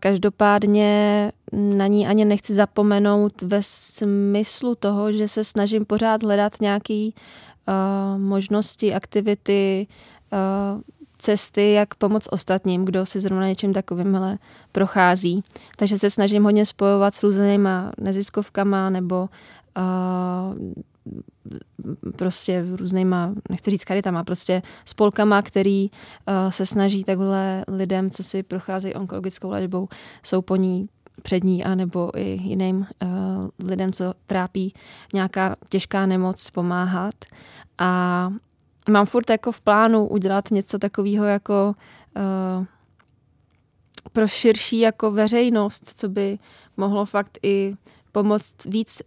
Každopádně 0.00 1.32
na 1.52 1.86
ní 1.86 2.06
ani 2.06 2.24
nechci 2.24 2.54
zapomenout 2.54 3.42
ve 3.42 3.58
smyslu 3.62 4.74
toho, 4.74 5.12
že 5.12 5.28
se 5.28 5.44
snažím 5.44 5.84
pořád 5.84 6.22
hledat 6.22 6.60
nějaké 6.60 7.08
uh, 7.08 8.20
možnosti, 8.20 8.94
aktivity, 8.94 9.86
uh, 10.32 10.80
cesty, 11.18 11.72
jak 11.72 11.94
pomoct 11.94 12.28
ostatním, 12.30 12.84
kdo 12.84 13.06
si 13.06 13.20
zrovna 13.20 13.48
něčím 13.48 13.72
takovým 13.72 14.38
prochází. 14.72 15.42
Takže 15.76 15.98
se 15.98 16.10
snažím 16.10 16.44
hodně 16.44 16.66
spojovat 16.66 17.14
s 17.14 17.22
různýma 17.22 17.92
neziskovkama 18.00 18.90
nebo 18.90 19.28
prostě 22.16 22.64
různýma, 22.76 23.34
nechci 23.50 23.70
říct 23.70 23.84
karitama, 23.84 24.24
prostě 24.24 24.62
spolkama, 24.84 25.42
který 25.42 25.90
uh, 25.90 26.50
se 26.50 26.66
snaží 26.66 27.04
takhle 27.04 27.64
lidem, 27.68 28.10
co 28.10 28.22
si 28.22 28.42
procházejí 28.42 28.94
onkologickou 28.94 29.50
léčbou, 29.50 29.88
jsou 30.22 30.42
po 30.42 30.56
ní 30.56 30.88
přední 31.22 31.64
a 31.64 31.74
nebo 31.74 32.10
i 32.18 32.40
jiným 32.42 32.76
uh, 32.76 33.68
lidem, 33.68 33.92
co 33.92 34.14
trápí 34.26 34.74
nějaká 35.14 35.56
těžká 35.68 36.06
nemoc, 36.06 36.50
pomáhat. 36.50 37.14
A 37.78 38.32
mám 38.88 39.06
furt 39.06 39.30
jako 39.30 39.52
v 39.52 39.60
plánu 39.60 40.08
udělat 40.08 40.50
něco 40.50 40.78
takového 40.78 41.24
jako 41.24 41.74
uh, 42.16 42.66
pro 44.12 44.26
širší 44.28 44.78
jako 44.78 45.10
veřejnost, 45.10 45.98
co 45.98 46.08
by 46.08 46.38
mohlo 46.76 47.06
fakt 47.06 47.38
i 47.42 47.76
pomoct 48.12 48.64
víc 48.64 49.02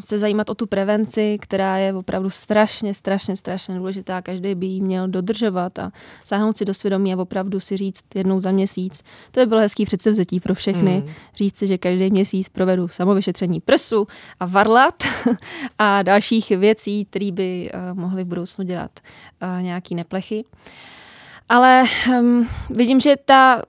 se 0.00 0.18
zajímat 0.18 0.50
o 0.50 0.54
tu 0.54 0.66
prevenci, 0.66 1.38
která 1.40 1.78
je 1.78 1.94
opravdu 1.94 2.30
strašně, 2.30 2.94
strašně, 2.94 3.36
strašně 3.36 3.74
důležitá. 3.74 4.22
Každý 4.22 4.54
by 4.54 4.66
ji 4.66 4.80
měl 4.80 5.08
dodržovat 5.08 5.78
a 5.78 5.92
sáhnout 6.24 6.56
si 6.56 6.64
do 6.64 6.74
svědomí 6.74 7.14
a 7.14 7.16
opravdu 7.16 7.60
si 7.60 7.76
říct 7.76 8.04
jednou 8.14 8.40
za 8.40 8.50
měsíc. 8.50 9.02
To 9.30 9.40
by 9.40 9.46
bylo 9.46 9.60
hezký 9.60 9.84
předsevzetí 9.84 10.40
pro 10.40 10.54
všechny. 10.54 11.02
Mm. 11.06 11.12
Říct 11.34 11.58
si, 11.58 11.66
že 11.66 11.78
každý 11.78 12.10
měsíc 12.10 12.48
provedu 12.48 12.88
samovyšetření 12.88 13.60
prsu 13.60 14.06
a 14.40 14.46
varlat 14.46 14.94
a 15.78 16.02
dalších 16.02 16.50
věcí, 16.50 17.04
které 17.04 17.32
by 17.32 17.70
uh, 17.74 17.98
mohly 17.98 18.24
v 18.24 18.26
budoucnu 18.26 18.64
dělat 18.64 18.90
uh, 19.42 19.62
nějaký 19.62 19.94
neplechy. 19.94 20.44
Ale 21.48 21.84
um, 22.08 22.48
vidím, 22.70 23.00
že 23.00 23.16
ta 23.24 23.62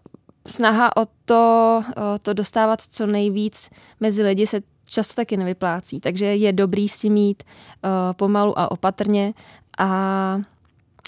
snaha 0.47 0.97
o 0.97 1.05
to, 1.25 1.83
o 1.97 2.19
to 2.19 2.33
dostávat 2.33 2.81
co 2.81 3.05
nejvíc 3.05 3.69
mezi 3.99 4.23
lidi 4.23 4.47
se 4.47 4.61
často 4.91 5.13
taky 5.13 5.37
nevyplácí. 5.37 5.99
Takže 5.99 6.25
je 6.25 6.53
dobrý 6.53 6.89
s 6.89 6.99
tím 6.99 7.13
mít 7.13 7.43
uh, 7.43 7.89
pomalu 8.13 8.59
a 8.59 8.71
opatrně 8.71 9.33
a 9.77 10.41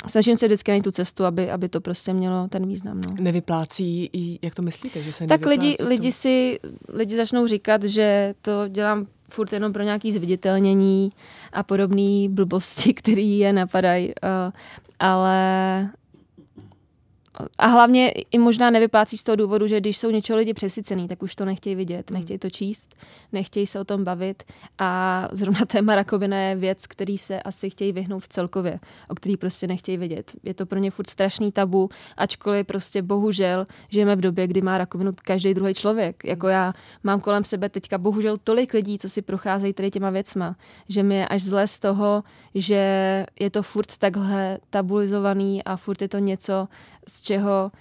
snažím 0.07 0.35
se 0.35 0.45
vždycky 0.45 0.71
najít 0.71 0.83
tu 0.83 0.91
cestu, 0.91 1.25
aby, 1.25 1.51
aby 1.51 1.69
to 1.69 1.81
prostě 1.81 2.13
mělo 2.13 2.47
ten 2.47 2.67
význam. 2.67 3.01
No. 3.09 3.23
Nevyplácí, 3.23 4.09
jak 4.41 4.55
to 4.55 4.61
myslíte, 4.61 5.01
že 5.01 5.11
se 5.11 5.27
Tak 5.27 5.45
lidi, 5.45 5.75
lidi 5.85 6.11
si 6.11 6.59
lidi 6.89 7.15
začnou 7.15 7.47
říkat, 7.47 7.83
že 7.83 8.33
to 8.41 8.67
dělám 8.67 9.07
furt 9.29 9.53
jenom 9.53 9.73
pro 9.73 9.83
nějaký 9.83 10.11
zviditelnění 10.11 11.09
a 11.53 11.63
podobné 11.63 12.29
blbosti, 12.29 12.93
které 12.99 13.21
je 13.21 13.53
napadají. 13.53 14.07
Uh, 14.07 14.53
ale 14.99 15.89
a 17.57 17.67
hlavně 17.67 18.09
i 18.09 18.37
možná 18.37 18.69
nevyplácí 18.69 19.17
z 19.17 19.23
toho 19.23 19.35
důvodu, 19.35 19.67
že 19.67 19.79
když 19.79 19.97
jsou 19.97 20.09
něčeho 20.09 20.37
lidi 20.37 20.53
přesycený, 20.53 21.07
tak 21.07 21.23
už 21.23 21.35
to 21.35 21.45
nechtějí 21.45 21.75
vidět, 21.75 22.09
hmm. 22.09 22.19
nechtějí 22.19 22.39
to 22.39 22.49
číst, 22.49 22.95
nechtějí 23.31 23.67
se 23.67 23.79
o 23.79 23.83
tom 23.83 24.03
bavit 24.03 24.43
a 24.77 25.27
zrovna 25.31 25.65
téma 25.67 25.95
rakovina 25.95 26.37
je 26.37 26.55
věc, 26.55 26.87
který 26.87 27.17
se 27.17 27.41
asi 27.41 27.69
chtějí 27.69 27.91
vyhnout 27.91 28.27
celkově, 28.27 28.79
o 29.09 29.15
který 29.15 29.37
prostě 29.37 29.67
nechtějí 29.67 29.97
vidět. 29.97 30.31
Je 30.43 30.53
to 30.53 30.65
pro 30.65 30.79
ně 30.79 30.91
furt 30.91 31.09
strašný 31.09 31.51
tabu, 31.51 31.89
ačkoliv 32.17 32.67
prostě 32.67 33.01
bohužel 33.01 33.67
žijeme 33.89 34.15
v 34.15 34.21
době, 34.21 34.47
kdy 34.47 34.61
má 34.61 34.77
rakovinu 34.77 35.11
každý 35.23 35.53
druhý 35.53 35.73
člověk. 35.73 36.25
Jako 36.25 36.47
já 36.47 36.73
mám 37.03 37.21
kolem 37.21 37.43
sebe 37.43 37.69
teďka 37.69 37.97
bohužel 37.97 38.37
tolik 38.37 38.73
lidí, 38.73 38.97
co 38.97 39.09
si 39.09 39.21
procházejí 39.21 39.73
tady 39.73 39.91
těma 39.91 40.09
věcma, 40.09 40.55
že 40.89 41.03
mi 41.03 41.15
je 41.15 41.27
až 41.27 41.43
zle 41.43 41.67
z 41.67 41.79
toho, 41.79 42.23
že 42.55 43.25
je 43.39 43.49
to 43.49 43.63
furt 43.63 43.97
takhle 43.97 44.57
tabuizovaný 44.69 45.63
a 45.63 45.77
furt 45.77 46.01
je 46.01 46.07
to 46.07 46.17
něco, 46.19 46.67
z 47.07 47.21
čeho 47.21 47.71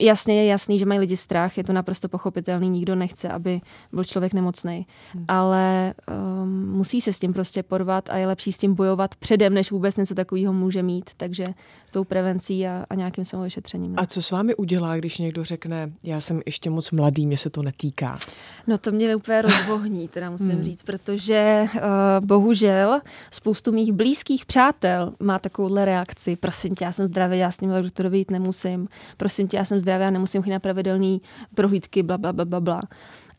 jasně 0.00 0.42
je 0.42 0.46
jasný, 0.46 0.78
že 0.78 0.86
mají 0.86 1.00
lidi 1.00 1.16
strach, 1.16 1.58
je 1.58 1.64
to 1.64 1.72
naprosto 1.72 2.08
pochopitelný, 2.08 2.70
nikdo 2.70 2.94
nechce, 2.94 3.28
aby 3.28 3.60
byl 3.92 4.04
člověk 4.04 4.34
nemocný, 4.34 4.86
hmm. 5.14 5.24
ale 5.28 5.94
um, 6.42 6.68
musí 6.70 7.00
se 7.00 7.12
s 7.12 7.18
tím 7.18 7.32
prostě 7.32 7.62
porvat 7.62 8.10
a 8.10 8.16
je 8.16 8.26
lepší 8.26 8.52
s 8.52 8.58
tím 8.58 8.74
bojovat 8.74 9.14
předem, 9.14 9.54
než 9.54 9.70
vůbec 9.70 9.96
něco 9.96 10.14
takového 10.14 10.52
může 10.52 10.82
mít, 10.82 11.10
takže 11.16 11.44
tou 11.90 12.04
prevencí 12.04 12.66
a, 12.66 12.84
a 12.90 12.94
nějakým 12.94 13.24
samovyšetřením. 13.24 13.92
No. 13.92 14.02
A 14.02 14.06
co 14.06 14.22
s 14.22 14.30
vámi 14.30 14.54
udělá, 14.54 14.96
když 14.96 15.18
někdo 15.18 15.44
řekne, 15.44 15.92
já 16.02 16.20
jsem 16.20 16.40
ještě 16.46 16.70
moc 16.70 16.90
mladý, 16.90 17.26
mě 17.26 17.36
se 17.36 17.50
to 17.50 17.62
netýká? 17.62 18.18
No 18.66 18.78
to 18.78 18.92
mě 18.92 19.16
úplně 19.16 19.42
rozvohní, 19.42 20.08
teda 20.08 20.30
musím 20.30 20.54
hmm. 20.54 20.64
říct, 20.64 20.82
protože 20.82 21.64
uh, 21.74 22.26
bohužel 22.26 23.00
spoustu 23.30 23.72
mých 23.72 23.92
blízkých 23.92 24.46
přátel 24.46 25.14
má 25.20 25.38
takovouhle 25.38 25.84
reakci, 25.84 26.36
prosím 26.36 26.74
tě, 26.74 26.84
já 26.84 26.92
jsem 26.92 27.06
zdravý, 27.06 27.38
já 27.38 27.50
s 27.50 27.60
ním 27.60 27.70
doktorovi 27.70 28.18
jít 28.18 28.30
nemusím, 28.30 28.88
prosím 29.16 29.48
tě, 29.48 29.56
já 29.56 29.64
jsem 29.64 29.80
zdravá, 29.88 30.10
nemusím 30.10 30.42
chodit 30.42 30.52
na 30.52 30.58
pravidelné 30.58 31.18
prohlídky, 31.54 32.02
bla, 32.02 32.18
bla, 32.18 32.32
bla, 32.32 32.44
bla, 32.44 32.60
bla. 32.60 32.80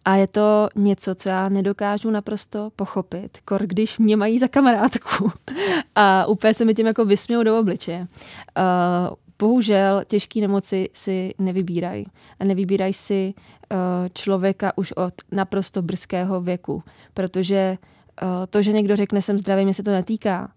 A 0.06 0.16
je 0.16 0.28
to 0.28 0.70
něco, 0.76 1.16
co 1.16 1.30
já 1.30 1.50
nedokážu 1.50 2.12
naprosto 2.12 2.70
pochopit, 2.76 3.38
kor 3.46 3.68
když 3.68 4.00
mě 4.00 4.18
mají 4.18 4.40
za 4.40 4.48
kamarádku. 4.48 5.32
A 5.96 6.26
úplně 6.26 6.54
se 6.54 6.66
mi 6.66 6.74
tím 6.74 6.88
jako 6.88 7.06
vysmějou 7.06 7.44
do 7.44 7.60
obličeje. 7.60 8.00
Uh, 8.00 9.16
bohužel 9.40 10.02
těžké 10.08 10.42
nemoci 10.42 10.90
si 10.94 11.34
nevybírají. 11.40 12.06
A 12.40 12.44
nevybírají 12.44 12.94
si 12.94 13.34
uh, 13.34 13.78
člověka 14.14 14.78
už 14.78 14.92
od 14.92 15.14
naprosto 15.32 15.82
brzkého 15.82 16.42
věku. 16.42 16.84
Protože 17.14 17.78
uh, 18.22 18.28
to, 18.50 18.62
že 18.62 18.72
někdo 18.72 18.96
řekne, 18.96 19.22
jsem 19.22 19.40
zdravý, 19.40 19.66
mě 19.66 19.74
se 19.74 19.84
to 19.84 19.92
netýká, 19.92 20.52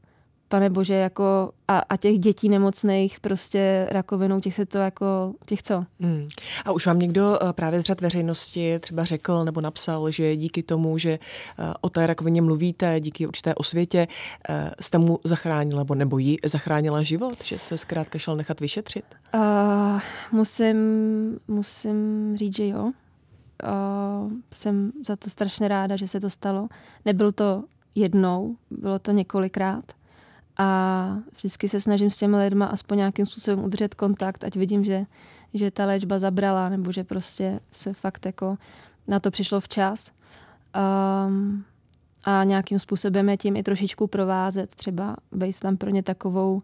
pane 0.53 0.71
bože, 0.71 0.95
jako 0.95 1.53
a, 1.69 1.79
a 1.79 1.97
těch 1.97 2.19
dětí 2.19 2.49
nemocných 2.49 3.21
prostě 3.21 3.87
rakovinou, 3.91 4.41
těch 4.41 4.55
se 4.55 4.67
to 4.67 4.79
jako, 4.79 5.35
těch 5.47 5.63
co? 5.63 5.85
Hmm. 6.01 6.29
A 6.65 6.73
už 6.73 6.87
vám 6.87 6.99
někdo 6.99 7.39
eh, 7.43 7.53
právě 7.53 7.81
z 7.81 7.83
řad 7.83 8.01
veřejnosti 8.01 8.79
třeba 8.79 9.05
řekl 9.05 9.45
nebo 9.45 9.61
napsal, 9.61 10.11
že 10.11 10.37
díky 10.37 10.63
tomu, 10.63 10.99
že 10.99 11.11
eh, 11.11 11.19
o 11.81 11.89
té 11.91 12.07
rakovině 12.07 12.43
mluvíte, 12.43 13.01
díky 13.01 13.27
určité 13.27 13.55
osvětě, 13.55 14.09
eh, 14.49 14.71
jste 14.81 14.99
mu 14.99 15.19
zachránila 15.25 15.81
nebo, 15.81 15.95
nebo 15.95 16.19
jí 16.19 16.37
zachránila 16.45 17.03
život, 17.03 17.45
že 17.45 17.59
se 17.59 17.79
zkrátka 17.79 18.19
šel 18.19 18.37
nechat 18.37 18.61
vyšetřit? 18.61 19.05
Uh, 19.35 20.01
musím, 20.33 20.77
musím 21.49 22.33
říct, 22.37 22.57
že 22.57 22.67
jo. 22.67 22.83
Uh, 22.85 24.33
jsem 24.55 24.93
za 25.07 25.17
to 25.17 25.31
strašně 25.31 25.69
ráda, 25.69 25.97
že 25.97 26.09
se 26.09 26.21
to 26.21 26.31
stalo. 26.31 26.69
Nebylo 27.05 27.33
to 27.33 27.65
jednou, 27.95 28.57
bylo 28.71 28.99
to 28.99 29.13
několikrát 29.13 29.85
a 30.57 31.19
vždycky 31.37 31.69
se 31.69 31.81
snažím 31.81 32.11
s 32.11 32.17
těmi 32.17 32.37
lidmi 32.37 32.65
aspoň 32.65 32.99
nějakým 32.99 33.27
způsobem 33.27 33.65
udržet 33.65 33.95
kontakt, 33.95 34.45
ať 34.45 34.57
vidím, 34.57 34.85
že, 34.85 35.05
že 35.55 35.71
ta 35.71 35.85
léčba 35.85 36.19
zabrala, 36.19 36.69
nebo 36.69 36.93
že 36.93 37.05
prostě 37.05 37.61
se 37.71 37.93
fakt 37.93 38.27
jako 38.27 38.59
na 39.09 39.21
to 39.21 39.31
přišlo 39.31 39.61
včas. 39.61 40.13
Um, 41.27 41.65
a 42.25 42.45
nějakým 42.45 42.79
způsobem 42.79 43.29
je 43.29 43.37
tím 43.37 43.57
i 43.57 43.63
trošičku 43.63 44.07
provázet, 44.07 44.77
třeba 44.77 45.17
být 45.33 45.59
tam 45.59 45.77
pro 45.77 45.91
ně 45.91 46.03
takovou 46.03 46.55
uh, 46.55 46.63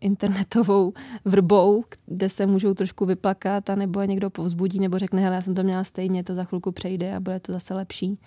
internetovou 0.00 0.92
vrbou, 1.24 1.84
kde 2.06 2.28
se 2.28 2.46
můžou 2.46 2.74
trošku 2.74 3.06
vyplakat 3.06 3.70
a 3.70 3.74
nebo 3.74 4.02
někdo 4.02 4.30
povzbudí 4.30 4.80
nebo 4.80 4.98
řekne, 4.98 5.22
hele, 5.22 5.34
já 5.34 5.40
jsem 5.40 5.54
to 5.54 5.62
měla 5.62 5.84
stejně, 5.84 6.24
to 6.24 6.34
za 6.34 6.44
chvilku 6.44 6.72
přejde 6.72 7.16
a 7.16 7.20
bude 7.20 7.40
to 7.40 7.52
zase 7.52 7.74
lepší. 7.74 8.10
Uh, 8.10 8.18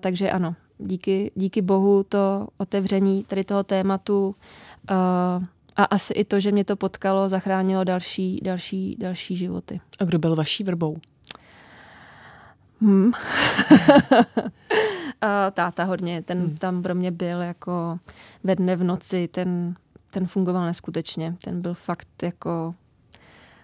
takže 0.00 0.30
ano, 0.30 0.54
díky, 0.78 1.30
díky 1.34 1.62
bohu 1.62 2.02
to 2.02 2.48
otevření 2.58 3.24
tady 3.24 3.44
toho 3.44 3.64
tématu 3.64 4.34
uh, 4.90 5.44
a 5.76 5.84
asi 5.84 6.14
i 6.14 6.24
to, 6.24 6.40
že 6.40 6.52
mě 6.52 6.64
to 6.64 6.76
potkalo, 6.76 7.28
zachránilo 7.28 7.84
další, 7.84 8.40
další, 8.44 8.96
další 9.00 9.36
životy. 9.36 9.80
A 9.98 10.04
kdo 10.04 10.18
byl 10.18 10.36
vaší 10.36 10.64
vrbou? 10.64 10.96
Hmm. 12.80 13.12
a 15.20 15.50
táta 15.50 15.84
hodně, 15.84 16.22
ten 16.22 16.38
hmm. 16.38 16.56
tam 16.56 16.82
pro 16.82 16.94
mě 16.94 17.10
byl 17.10 17.42
jako 17.42 17.98
ve 18.44 18.56
dne 18.56 18.76
v 18.76 18.84
noci, 18.84 19.28
ten, 19.28 19.74
ten 20.10 20.26
fungoval 20.26 20.66
neskutečně, 20.66 21.34
ten 21.44 21.62
byl 21.62 21.74
fakt 21.74 22.22
jako, 22.22 22.74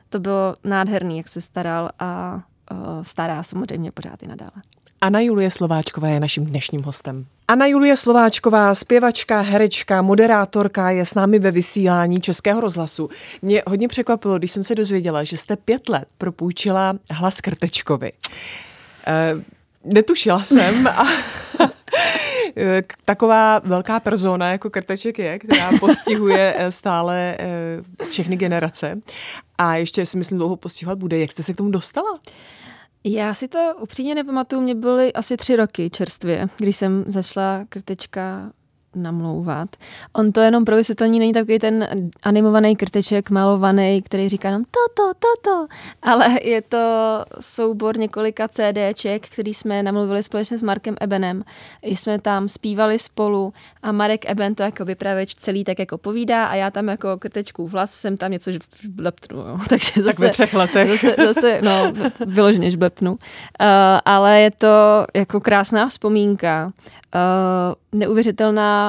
to 0.08 0.20
bylo 0.20 0.56
nádherný, 0.64 1.16
jak 1.16 1.28
se 1.28 1.40
staral 1.40 1.90
a 1.98 2.42
uh, 2.70 3.02
stará 3.02 3.42
samozřejmě 3.42 3.92
pořád 3.92 4.22
i 4.22 4.26
nadále. 4.26 4.62
Anna 5.02 5.20
Julie 5.20 5.50
Slováčková 5.50 6.08
je 6.08 6.20
naším 6.20 6.46
dnešním 6.46 6.82
hostem. 6.82 7.26
Anna 7.48 7.66
Julie 7.66 7.96
Slováčková, 7.96 8.74
zpěvačka, 8.74 9.40
herečka, 9.40 10.02
moderátorka, 10.02 10.90
je 10.90 11.06
s 11.06 11.14
námi 11.14 11.38
ve 11.38 11.50
vysílání 11.50 12.20
Českého 12.20 12.60
rozhlasu. 12.60 13.08
Mě 13.42 13.62
hodně 13.66 13.88
překvapilo, 13.88 14.38
když 14.38 14.52
jsem 14.52 14.62
se 14.62 14.74
dozvěděla, 14.74 15.24
že 15.24 15.36
jste 15.36 15.56
pět 15.56 15.88
let 15.88 16.08
propůjčila 16.18 16.94
hlas 17.10 17.40
Krtečkovi. 17.40 18.12
E, 19.06 19.34
netušila 19.84 20.44
jsem 20.44 20.86
a 20.86 21.06
taková 23.04 23.58
velká 23.58 24.00
persona, 24.00 24.50
jako 24.50 24.70
Krteček 24.70 25.18
je, 25.18 25.38
která 25.38 25.70
postihuje 25.80 26.54
eh, 26.56 26.72
stále 26.72 27.36
eh, 27.38 28.06
všechny 28.10 28.36
generace 28.36 28.98
a 29.58 29.76
ještě 29.76 30.06
si 30.06 30.18
myslím 30.18 30.38
dlouho 30.38 30.56
postihovat 30.56 30.98
bude. 30.98 31.18
Jak 31.18 31.32
jste 31.32 31.42
se 31.42 31.52
k 31.52 31.56
tomu 31.56 31.70
dostala? 31.70 32.18
Já 33.04 33.34
si 33.34 33.48
to 33.48 33.74
upřímně 33.80 34.14
nepamatuju, 34.14 34.62
mě 34.62 34.74
byly 34.74 35.12
asi 35.12 35.36
tři 35.36 35.56
roky 35.56 35.90
čerstvě, 35.90 36.46
když 36.58 36.76
jsem 36.76 37.04
začala 37.06 37.64
krtečka 37.68 38.52
namlouvat. 38.96 39.76
On 40.12 40.32
to 40.32 40.40
jenom 40.40 40.64
pro 40.64 40.76
vysvětlení 40.76 41.18
není 41.18 41.32
takový 41.32 41.58
ten 41.58 41.88
animovaný 42.22 42.76
krteček 42.76 43.30
malovaný, 43.30 44.02
který 44.02 44.28
říká 44.28 44.50
nám 44.50 44.64
toto, 44.64 45.12
toto, 45.18 45.66
ale 46.02 46.38
je 46.42 46.62
to 46.62 46.78
soubor 47.40 47.98
několika 47.98 48.48
CDček, 48.48 49.28
který 49.28 49.54
jsme 49.54 49.82
namluvili 49.82 50.22
společně 50.22 50.58
s 50.58 50.62
Markem 50.62 50.96
Ebenem. 51.00 51.44
Jsme 51.82 52.20
tam 52.20 52.48
zpívali 52.48 52.98
spolu 52.98 53.52
a 53.82 53.92
Marek 53.92 54.30
Eben 54.30 54.54
to 54.54 54.62
jako 54.62 54.84
vypravěč 54.84 55.34
celý 55.34 55.64
tak 55.64 55.78
jako 55.78 55.98
povídá 55.98 56.46
a 56.46 56.54
já 56.54 56.70
tam 56.70 56.88
jako 56.88 57.16
krtečku 57.18 57.68
vlas 57.68 57.94
jsem 57.94 58.16
tam 58.16 58.30
něco 58.30 58.50
žbleptnu. 58.82 59.38
Jo. 59.38 59.58
Takže 59.68 60.02
zase, 60.02 60.06
tak 60.06 60.18
ve 60.18 60.30
třech 60.30 60.54
letech. 60.54 60.90
Zase, 60.90 61.14
zase 61.26 61.60
no, 61.62 61.92
vyloženě 62.26 62.70
žblepnu. 62.70 63.10
Uh, 63.12 63.18
ale 64.04 64.40
je 64.40 64.50
to 64.50 65.06
jako 65.14 65.40
krásná 65.40 65.88
vzpomínka. 65.88 66.72
Uh, 67.14 68.00
neuvěřitelná 68.00 68.81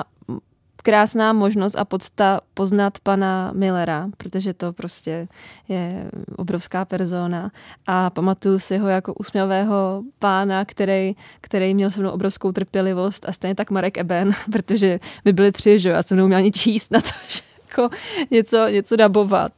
krásná 0.84 1.34
možnost 1.34 1.76
a 1.76 1.86
podsta 1.86 2.42
poznat 2.54 3.00
pana 3.04 3.52
Millera, 3.56 4.10
protože 4.18 4.54
to 4.54 4.74
prostě 4.74 5.28
je 5.70 6.12
obrovská 6.36 6.86
persona 6.86 7.52
a 7.88 8.10
pamatuju 8.10 8.60
si 8.60 8.78
ho 8.78 8.88
jako 8.88 9.14
úsměvého 9.14 10.04
pána, 10.20 10.66
který, 10.66 11.16
který 11.42 11.74
měl 11.74 11.92
se 11.92 12.00
mnou 12.00 12.10
obrovskou 12.10 12.52
trpělivost 12.52 13.30
a 13.30 13.32
stejně 13.32 13.56
tak 13.56 13.72
Marek 13.72 13.98
Eben, 13.98 14.32
protože 14.52 15.00
by 15.26 15.34
byli 15.34 15.52
tři, 15.52 15.80
že 15.80 15.90
já 15.90 16.04
jsem 16.04 16.18
neuměla 16.18 16.40
ani 16.40 16.52
číst 16.52 16.92
na 16.92 17.02
to, 17.02 17.10
že 17.28 17.42
jako 17.68 17.90
něco, 18.32 18.68
něco 18.68 18.96
dabovat. 18.96 19.52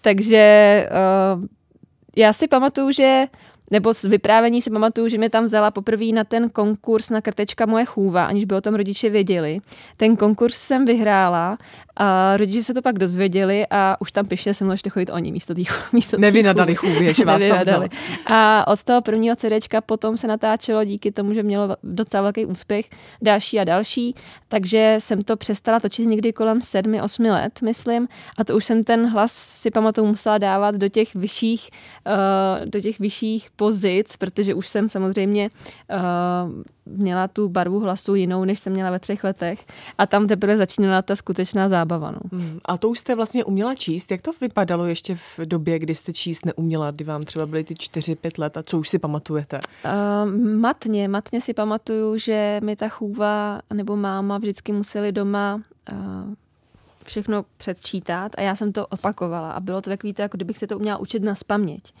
Takže 0.00 0.88
uh, 1.36 1.44
já 2.16 2.32
si 2.32 2.48
pamatuju, 2.48 2.92
že 2.92 3.26
nebo 3.72 3.94
z 3.94 4.04
vyprávění 4.04 4.62
si 4.62 4.70
pamatuju, 4.70 5.08
že 5.08 5.18
mě 5.18 5.30
tam 5.30 5.44
vzala 5.44 5.70
poprvé 5.70 6.04
na 6.04 6.24
ten 6.24 6.50
konkurs 6.50 7.10
na 7.10 7.20
krtečka 7.20 7.66
moje 7.66 7.84
chůva, 7.84 8.24
aniž 8.24 8.44
by 8.44 8.54
o 8.54 8.60
tom 8.60 8.74
rodiče 8.74 9.10
věděli. 9.10 9.58
Ten 9.96 10.16
konkurs 10.16 10.56
jsem 10.56 10.84
vyhrála 10.84 11.58
a 11.96 12.36
rodiče 12.36 12.62
se 12.62 12.74
to 12.74 12.82
pak 12.82 12.98
dozvěděli 12.98 13.66
a 13.70 13.96
už 14.00 14.12
tam 14.12 14.26
pišně 14.26 14.54
se 14.54 14.64
mnou 14.64 14.72
ještě 14.72 14.90
chodit 14.90 15.10
oni 15.10 15.32
místo 15.32 15.54
tý, 15.54 15.64
místo 15.92 16.18
Nevynadali 16.18 16.74
chůvě, 16.74 17.14
že 17.14 17.24
vás 17.24 17.42
tam 17.42 17.60
vzali. 17.60 17.88
A 18.26 18.66
od 18.66 18.84
toho 18.84 19.00
prvního 19.02 19.36
CDčka 19.36 19.80
potom 19.80 20.16
se 20.16 20.26
natáčelo 20.26 20.84
díky 20.84 21.12
tomu, 21.12 21.34
že 21.34 21.42
mělo 21.42 21.76
docela 21.82 22.22
velký 22.22 22.46
úspěch 22.46 22.90
další 23.22 23.60
a 23.60 23.64
další, 23.64 24.14
takže 24.48 24.96
jsem 24.98 25.22
to 25.22 25.36
přestala 25.36 25.80
točit 25.80 26.06
někdy 26.06 26.32
kolem 26.32 26.60
sedmi, 26.62 27.02
osmi 27.02 27.30
let, 27.30 27.62
myslím, 27.62 28.08
a 28.38 28.44
to 28.44 28.56
už 28.56 28.64
jsem 28.64 28.84
ten 28.84 29.06
hlas 29.06 29.32
si 29.32 29.70
pamatuju 29.70 30.06
musela 30.06 30.38
dávat 30.38 30.74
do 30.74 30.88
těch 30.88 31.14
vyšších, 31.14 31.70
uh, 32.06 32.66
do 32.66 32.80
těch 32.80 32.98
vyšších 32.98 33.48
pozic, 33.56 34.16
protože 34.16 34.54
už 34.54 34.68
jsem 34.68 34.88
samozřejmě 34.88 35.50
uh, 35.90 36.62
měla 36.96 37.28
tu 37.28 37.48
barvu 37.48 37.80
hlasu 37.80 38.14
jinou, 38.14 38.44
než 38.44 38.58
jsem 38.58 38.72
měla 38.72 38.90
ve 38.90 38.98
třech 38.98 39.24
letech 39.24 39.66
a 39.98 40.06
tam 40.06 40.26
teprve 40.26 40.56
začínala 40.56 41.02
ta 41.02 41.16
skutečná 41.16 41.68
zábava. 41.68 42.10
No. 42.10 42.20
Hmm. 42.32 42.58
A 42.64 42.78
to 42.78 42.88
už 42.88 42.98
jste 42.98 43.14
vlastně 43.14 43.44
uměla 43.44 43.74
číst. 43.74 44.10
Jak 44.10 44.22
to 44.22 44.30
vypadalo 44.40 44.86
ještě 44.86 45.14
v 45.14 45.38
době, 45.44 45.78
kdy 45.78 45.94
jste 45.94 46.12
číst 46.12 46.46
neuměla, 46.46 46.90
kdy 46.90 47.04
vám 47.04 47.22
třeba 47.22 47.46
byly 47.46 47.64
ty 47.64 47.74
čtyři, 47.74 48.14
pět 48.14 48.38
let 48.38 48.56
a 48.56 48.62
co 48.62 48.78
už 48.78 48.88
si 48.88 48.98
pamatujete? 48.98 49.60
Uh, 49.84 50.30
matně, 50.60 51.08
matně 51.08 51.40
si 51.40 51.54
pamatuju, 51.54 52.18
že 52.18 52.60
mi 52.64 52.76
ta 52.76 52.88
chůva 52.88 53.60
nebo 53.74 53.96
máma 53.96 54.38
vždycky 54.38 54.72
museli 54.72 55.12
doma 55.12 55.60
uh, 55.92 56.34
všechno 57.04 57.44
předčítat 57.56 58.32
a 58.38 58.40
já 58.40 58.56
jsem 58.56 58.72
to 58.72 58.86
opakovala 58.86 59.52
a 59.52 59.60
bylo 59.60 59.80
to 59.80 59.90
takový 59.90 60.14
to, 60.14 60.22
jako 60.22 60.36
kdybych 60.36 60.58
se 60.58 60.66
to 60.66 60.78
uměla 60.78 60.98
učit 60.98 61.22
na 61.22 61.34
spaměť. 61.34 61.94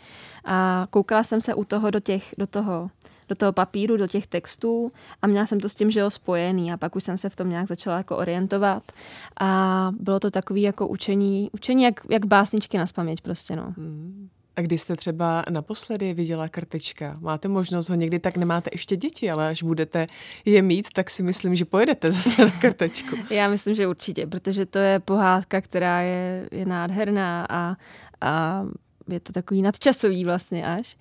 A 0.44 0.86
koukala 0.90 1.22
jsem 1.22 1.40
se 1.40 1.54
u 1.54 1.64
toho 1.64 1.90
do, 1.90 2.00
těch, 2.00 2.34
do 2.38 2.46
toho 2.46 2.90
do 3.32 3.36
toho 3.36 3.52
papíru, 3.52 3.96
do 3.96 4.06
těch 4.06 4.26
textů 4.26 4.92
a 5.22 5.26
měla 5.26 5.46
jsem 5.46 5.60
to 5.60 5.68
s 5.68 5.74
tím, 5.74 5.90
že 5.90 6.00
jo, 6.00 6.10
spojený 6.10 6.72
a 6.72 6.76
pak 6.76 6.96
už 6.96 7.04
jsem 7.04 7.18
se 7.18 7.28
v 7.28 7.36
tom 7.36 7.50
nějak 7.50 7.68
začala 7.68 7.96
jako 7.96 8.16
orientovat 8.16 8.92
a 9.40 9.90
bylo 10.00 10.20
to 10.20 10.30
takový 10.30 10.62
jako 10.62 10.88
učení, 10.88 11.50
učení 11.52 11.82
jak, 11.82 12.00
jak 12.10 12.26
básničky 12.26 12.78
na 12.78 12.86
spaměť 12.86 13.20
prostě, 13.20 13.56
no. 13.56 13.74
Hmm. 13.76 14.28
A 14.56 14.60
když 14.60 14.80
jste 14.80 14.96
třeba 14.96 15.44
naposledy 15.50 16.14
viděla 16.14 16.48
krtečka, 16.48 17.16
máte 17.20 17.48
možnost 17.48 17.88
ho 17.88 17.94
někdy, 17.94 18.18
tak 18.18 18.36
nemáte 18.36 18.70
ještě 18.72 18.96
děti, 18.96 19.30
ale 19.30 19.48
až 19.48 19.62
budete 19.62 20.06
je 20.44 20.62
mít, 20.62 20.86
tak 20.92 21.10
si 21.10 21.22
myslím, 21.22 21.54
že 21.54 21.64
pojedete 21.64 22.12
zase 22.12 22.44
na 22.44 22.50
krtečku. 22.50 23.16
Já 23.30 23.48
myslím, 23.48 23.74
že 23.74 23.86
určitě, 23.86 24.26
protože 24.26 24.66
to 24.66 24.78
je 24.78 25.00
pohádka, 25.00 25.60
která 25.60 26.00
je, 26.00 26.48
je 26.52 26.66
nádherná 26.66 27.46
a, 27.50 27.76
a 28.20 28.64
je 29.08 29.20
to 29.20 29.32
takový 29.32 29.62
nadčasový 29.62 30.24
vlastně 30.24 30.66
až. 30.66 30.96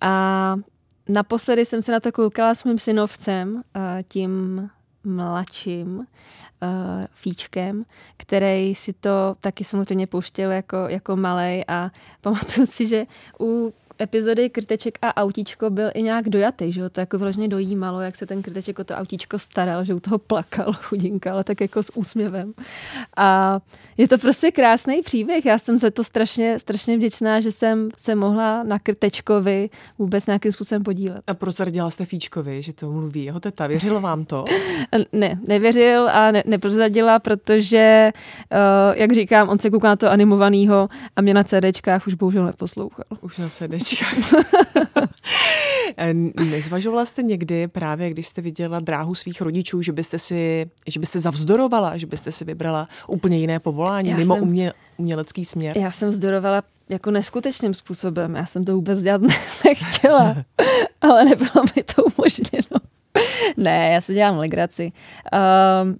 A 0.00 0.56
naposledy 1.08 1.64
jsem 1.64 1.82
se 1.82 1.92
na 1.92 2.00
to 2.00 2.12
koukala 2.12 2.54
s 2.54 2.64
mým 2.64 2.78
synovcem, 2.78 3.62
eh, 3.76 4.02
tím 4.02 4.70
mladším 5.04 5.96
uh, 5.98 6.06
fíčkem, 7.12 7.84
který 8.16 8.74
si 8.74 8.92
to 8.92 9.36
taky 9.40 9.64
samozřejmě 9.64 10.06
pouštěl 10.06 10.52
jako, 10.52 10.76
jako 10.76 11.16
malej 11.16 11.64
a 11.68 11.90
pamatuju 12.20 12.66
si, 12.66 12.86
že 12.86 13.06
u 13.40 13.74
epizody 14.00 14.50
Krteček 14.50 14.98
a 15.02 15.16
autíčko 15.16 15.70
byl 15.70 15.90
i 15.94 16.02
nějak 16.02 16.28
dojatý, 16.28 16.72
že 16.72 16.82
ho 16.82 16.90
to 16.90 17.00
jako 17.00 17.18
vyloženě 17.18 17.48
dojímalo, 17.48 18.00
jak 18.00 18.16
se 18.16 18.26
ten 18.26 18.42
Krteček 18.42 18.78
o 18.78 18.84
to 18.84 18.94
autíčko 18.94 19.38
staral, 19.38 19.84
že 19.84 19.94
u 19.94 20.00
toho 20.00 20.18
plakal 20.18 20.72
chudinka, 20.82 21.32
ale 21.32 21.44
tak 21.44 21.60
jako 21.60 21.82
s 21.82 21.96
úsměvem. 21.96 22.54
A 23.16 23.60
je 23.98 24.08
to 24.08 24.18
prostě 24.18 24.50
krásný 24.50 25.02
příběh. 25.02 25.46
Já 25.46 25.58
jsem 25.58 25.78
se 25.78 25.90
to 25.90 26.04
strašně, 26.04 26.58
strašně 26.58 26.96
vděčná, 26.96 27.40
že 27.40 27.52
jsem 27.52 27.90
se 27.96 28.14
mohla 28.14 28.62
na 28.62 28.78
Krtečkovi 28.78 29.70
vůbec 29.98 30.26
nějakým 30.26 30.52
způsobem 30.52 30.82
podílet. 30.82 31.22
A 31.26 31.34
prozradila 31.34 31.90
jste 31.90 32.04
Fíčkovi, 32.04 32.62
že 32.62 32.72
to 32.72 32.90
mluví 32.90 33.24
jeho 33.24 33.40
teta. 33.40 33.66
Věřilo 33.66 34.00
vám 34.00 34.24
to? 34.24 34.44
ne, 35.12 35.40
nevěřil 35.46 36.08
a 36.08 36.30
ne, 36.30 36.42
neprozradila, 36.46 37.18
protože, 37.18 38.12
uh, 38.52 38.98
jak 39.00 39.12
říkám, 39.12 39.48
on 39.48 39.58
se 39.58 39.70
kouká 39.70 39.88
na 39.88 39.96
to 39.96 40.10
animovaného 40.10 40.88
a 41.16 41.20
mě 41.20 41.34
na 41.34 41.44
CDčkách 41.44 42.06
už 42.06 42.14
bohužel 42.14 42.46
neposlouchal. 42.46 43.04
Už 43.20 43.38
na 43.38 43.48
CD 43.48 43.83
Nezvažovala 46.50 47.06
jste 47.06 47.22
někdy 47.22 47.68
právě, 47.68 48.10
když 48.10 48.26
jste 48.26 48.42
viděla 48.42 48.80
dráhu 48.80 49.14
svých 49.14 49.40
rodičů, 49.40 49.82
že 49.82 49.92
byste 49.92 50.18
si, 50.18 50.70
že 50.86 51.00
byste 51.00 51.20
zavzdorovala, 51.20 51.96
že 51.96 52.06
byste 52.06 52.32
si 52.32 52.44
vybrala 52.44 52.88
úplně 53.08 53.38
jiné 53.38 53.60
povolání, 53.60 54.10
já 54.10 54.16
mimo 54.16 54.34
jsem, 54.34 54.42
umě, 54.42 54.72
umělecký 54.96 55.44
směr? 55.44 55.78
Já 55.78 55.90
jsem 55.90 56.10
vzdorovala 56.10 56.62
jako 56.88 57.10
neskutečným 57.10 57.74
způsobem. 57.74 58.34
Já 58.34 58.46
jsem 58.46 58.64
to 58.64 58.74
vůbec 58.74 59.00
dělat 59.00 59.20
nechtěla, 59.64 60.36
ale 61.00 61.24
nebylo 61.24 61.64
mi 61.76 61.82
to 61.82 62.04
umožněno. 62.04 62.80
ne, 63.56 63.90
já 63.94 64.00
se 64.00 64.14
dělám 64.14 64.36
legraci. 64.36 64.90
Um, 65.82 65.96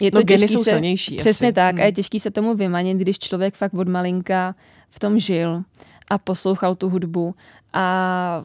je 0.00 0.10
to 0.10 0.18
no, 0.18 0.24
geny 0.24 0.48
jsou 0.48 0.64
se, 0.64 0.70
silnější. 0.70 1.16
Přesně 1.16 1.48
asi. 1.48 1.54
tak. 1.54 1.74
Hmm. 1.74 1.80
A 1.80 1.84
je 1.84 1.88
hmm. 1.88 1.94
těžký 1.94 2.20
se 2.20 2.30
tomu 2.30 2.54
vymanit, 2.54 2.98
když 2.98 3.18
člověk 3.18 3.54
fakt 3.54 3.74
od 3.74 3.88
malinka 3.88 4.54
v 4.90 4.98
tom 4.98 5.18
žil 5.18 5.62
a 6.10 6.18
poslouchal 6.18 6.74
tu 6.74 6.88
hudbu 6.88 7.34
a 7.72 8.44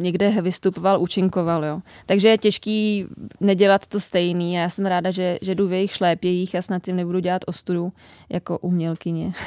někde 0.00 0.42
vystupoval, 0.42 1.00
účinkoval. 1.00 1.64
Jo. 1.64 1.80
Takže 2.06 2.28
je 2.28 2.38
těžký 2.38 3.06
nedělat 3.40 3.86
to 3.86 4.00
stejný 4.00 4.58
a 4.58 4.60
já 4.60 4.68
jsem 4.68 4.86
ráda, 4.86 5.10
že, 5.10 5.38
že 5.42 5.54
jdu 5.54 5.68
v 5.68 5.72
jejich 5.72 5.92
šlépějích 5.92 6.54
a 6.54 6.62
snad 6.62 6.82
tím 6.82 6.96
nebudu 6.96 7.18
dělat 7.18 7.42
ostudu 7.46 7.92
jako 8.28 8.58
umělkyně. 8.58 9.32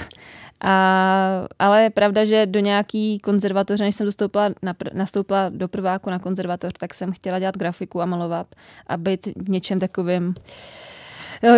A, 0.62 1.48
ale 1.60 1.84
je 1.84 1.90
pravda, 1.90 2.26
že 2.26 2.46
do 2.46 2.60
nějaký 2.60 3.20
konzervatoře, 3.20 3.84
než 3.84 3.96
jsem 3.96 4.06
dostoupila, 4.06 4.50
nastoupila 4.94 5.50
do 5.50 5.68
prváku 5.68 6.10
na 6.10 6.20
konzervatoř, 6.20 6.74
tak 6.80 6.94
jsem 6.94 7.12
chtěla 7.12 7.40
dělat 7.40 7.58
grafiku 7.58 8.02
a 8.02 8.06
malovat 8.06 8.48
a 8.88 8.98
být 8.98 9.28
v 9.36 9.50
něčem 9.50 9.80
takovým 9.80 10.34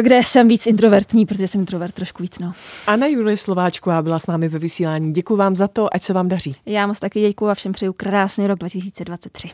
kde 0.02 0.22
jsem 0.24 0.48
víc 0.48 0.68
introvertní, 0.68 1.26
protože 1.26 1.48
jsem 1.48 1.62
introvert 1.62 1.96
trošku 1.96 2.24
víc. 2.24 2.40
No. 2.40 2.54
Ana 2.88 3.08
Julie 3.08 3.38
Slováčková 3.38 4.02
byla 4.02 4.20
s 4.20 4.28
námi 4.28 4.50
ve 4.50 4.60
vysílání. 4.60 5.14
Děkuji 5.14 5.36
vám 5.36 5.56
za 5.56 5.68
to, 5.68 5.96
ať 5.96 6.04
se 6.04 6.14
vám 6.14 6.28
daří. 6.28 6.56
Já 6.66 6.88
moc 6.88 7.00
taky 7.00 7.22
děkuji 7.22 7.50
a 7.50 7.56
všem 7.56 7.72
přeju 7.72 7.94
krásný 7.94 8.48
rok 8.48 8.60
2023. 8.60 9.50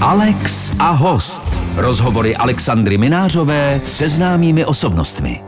Alex 0.00 0.72
a 0.80 0.90
host. 0.90 1.44
Rozhovory 1.76 2.36
Alexandry 2.36 2.98
Minářové 2.98 3.80
se 3.84 4.08
známými 4.08 4.64
osobnostmi. 4.64 5.45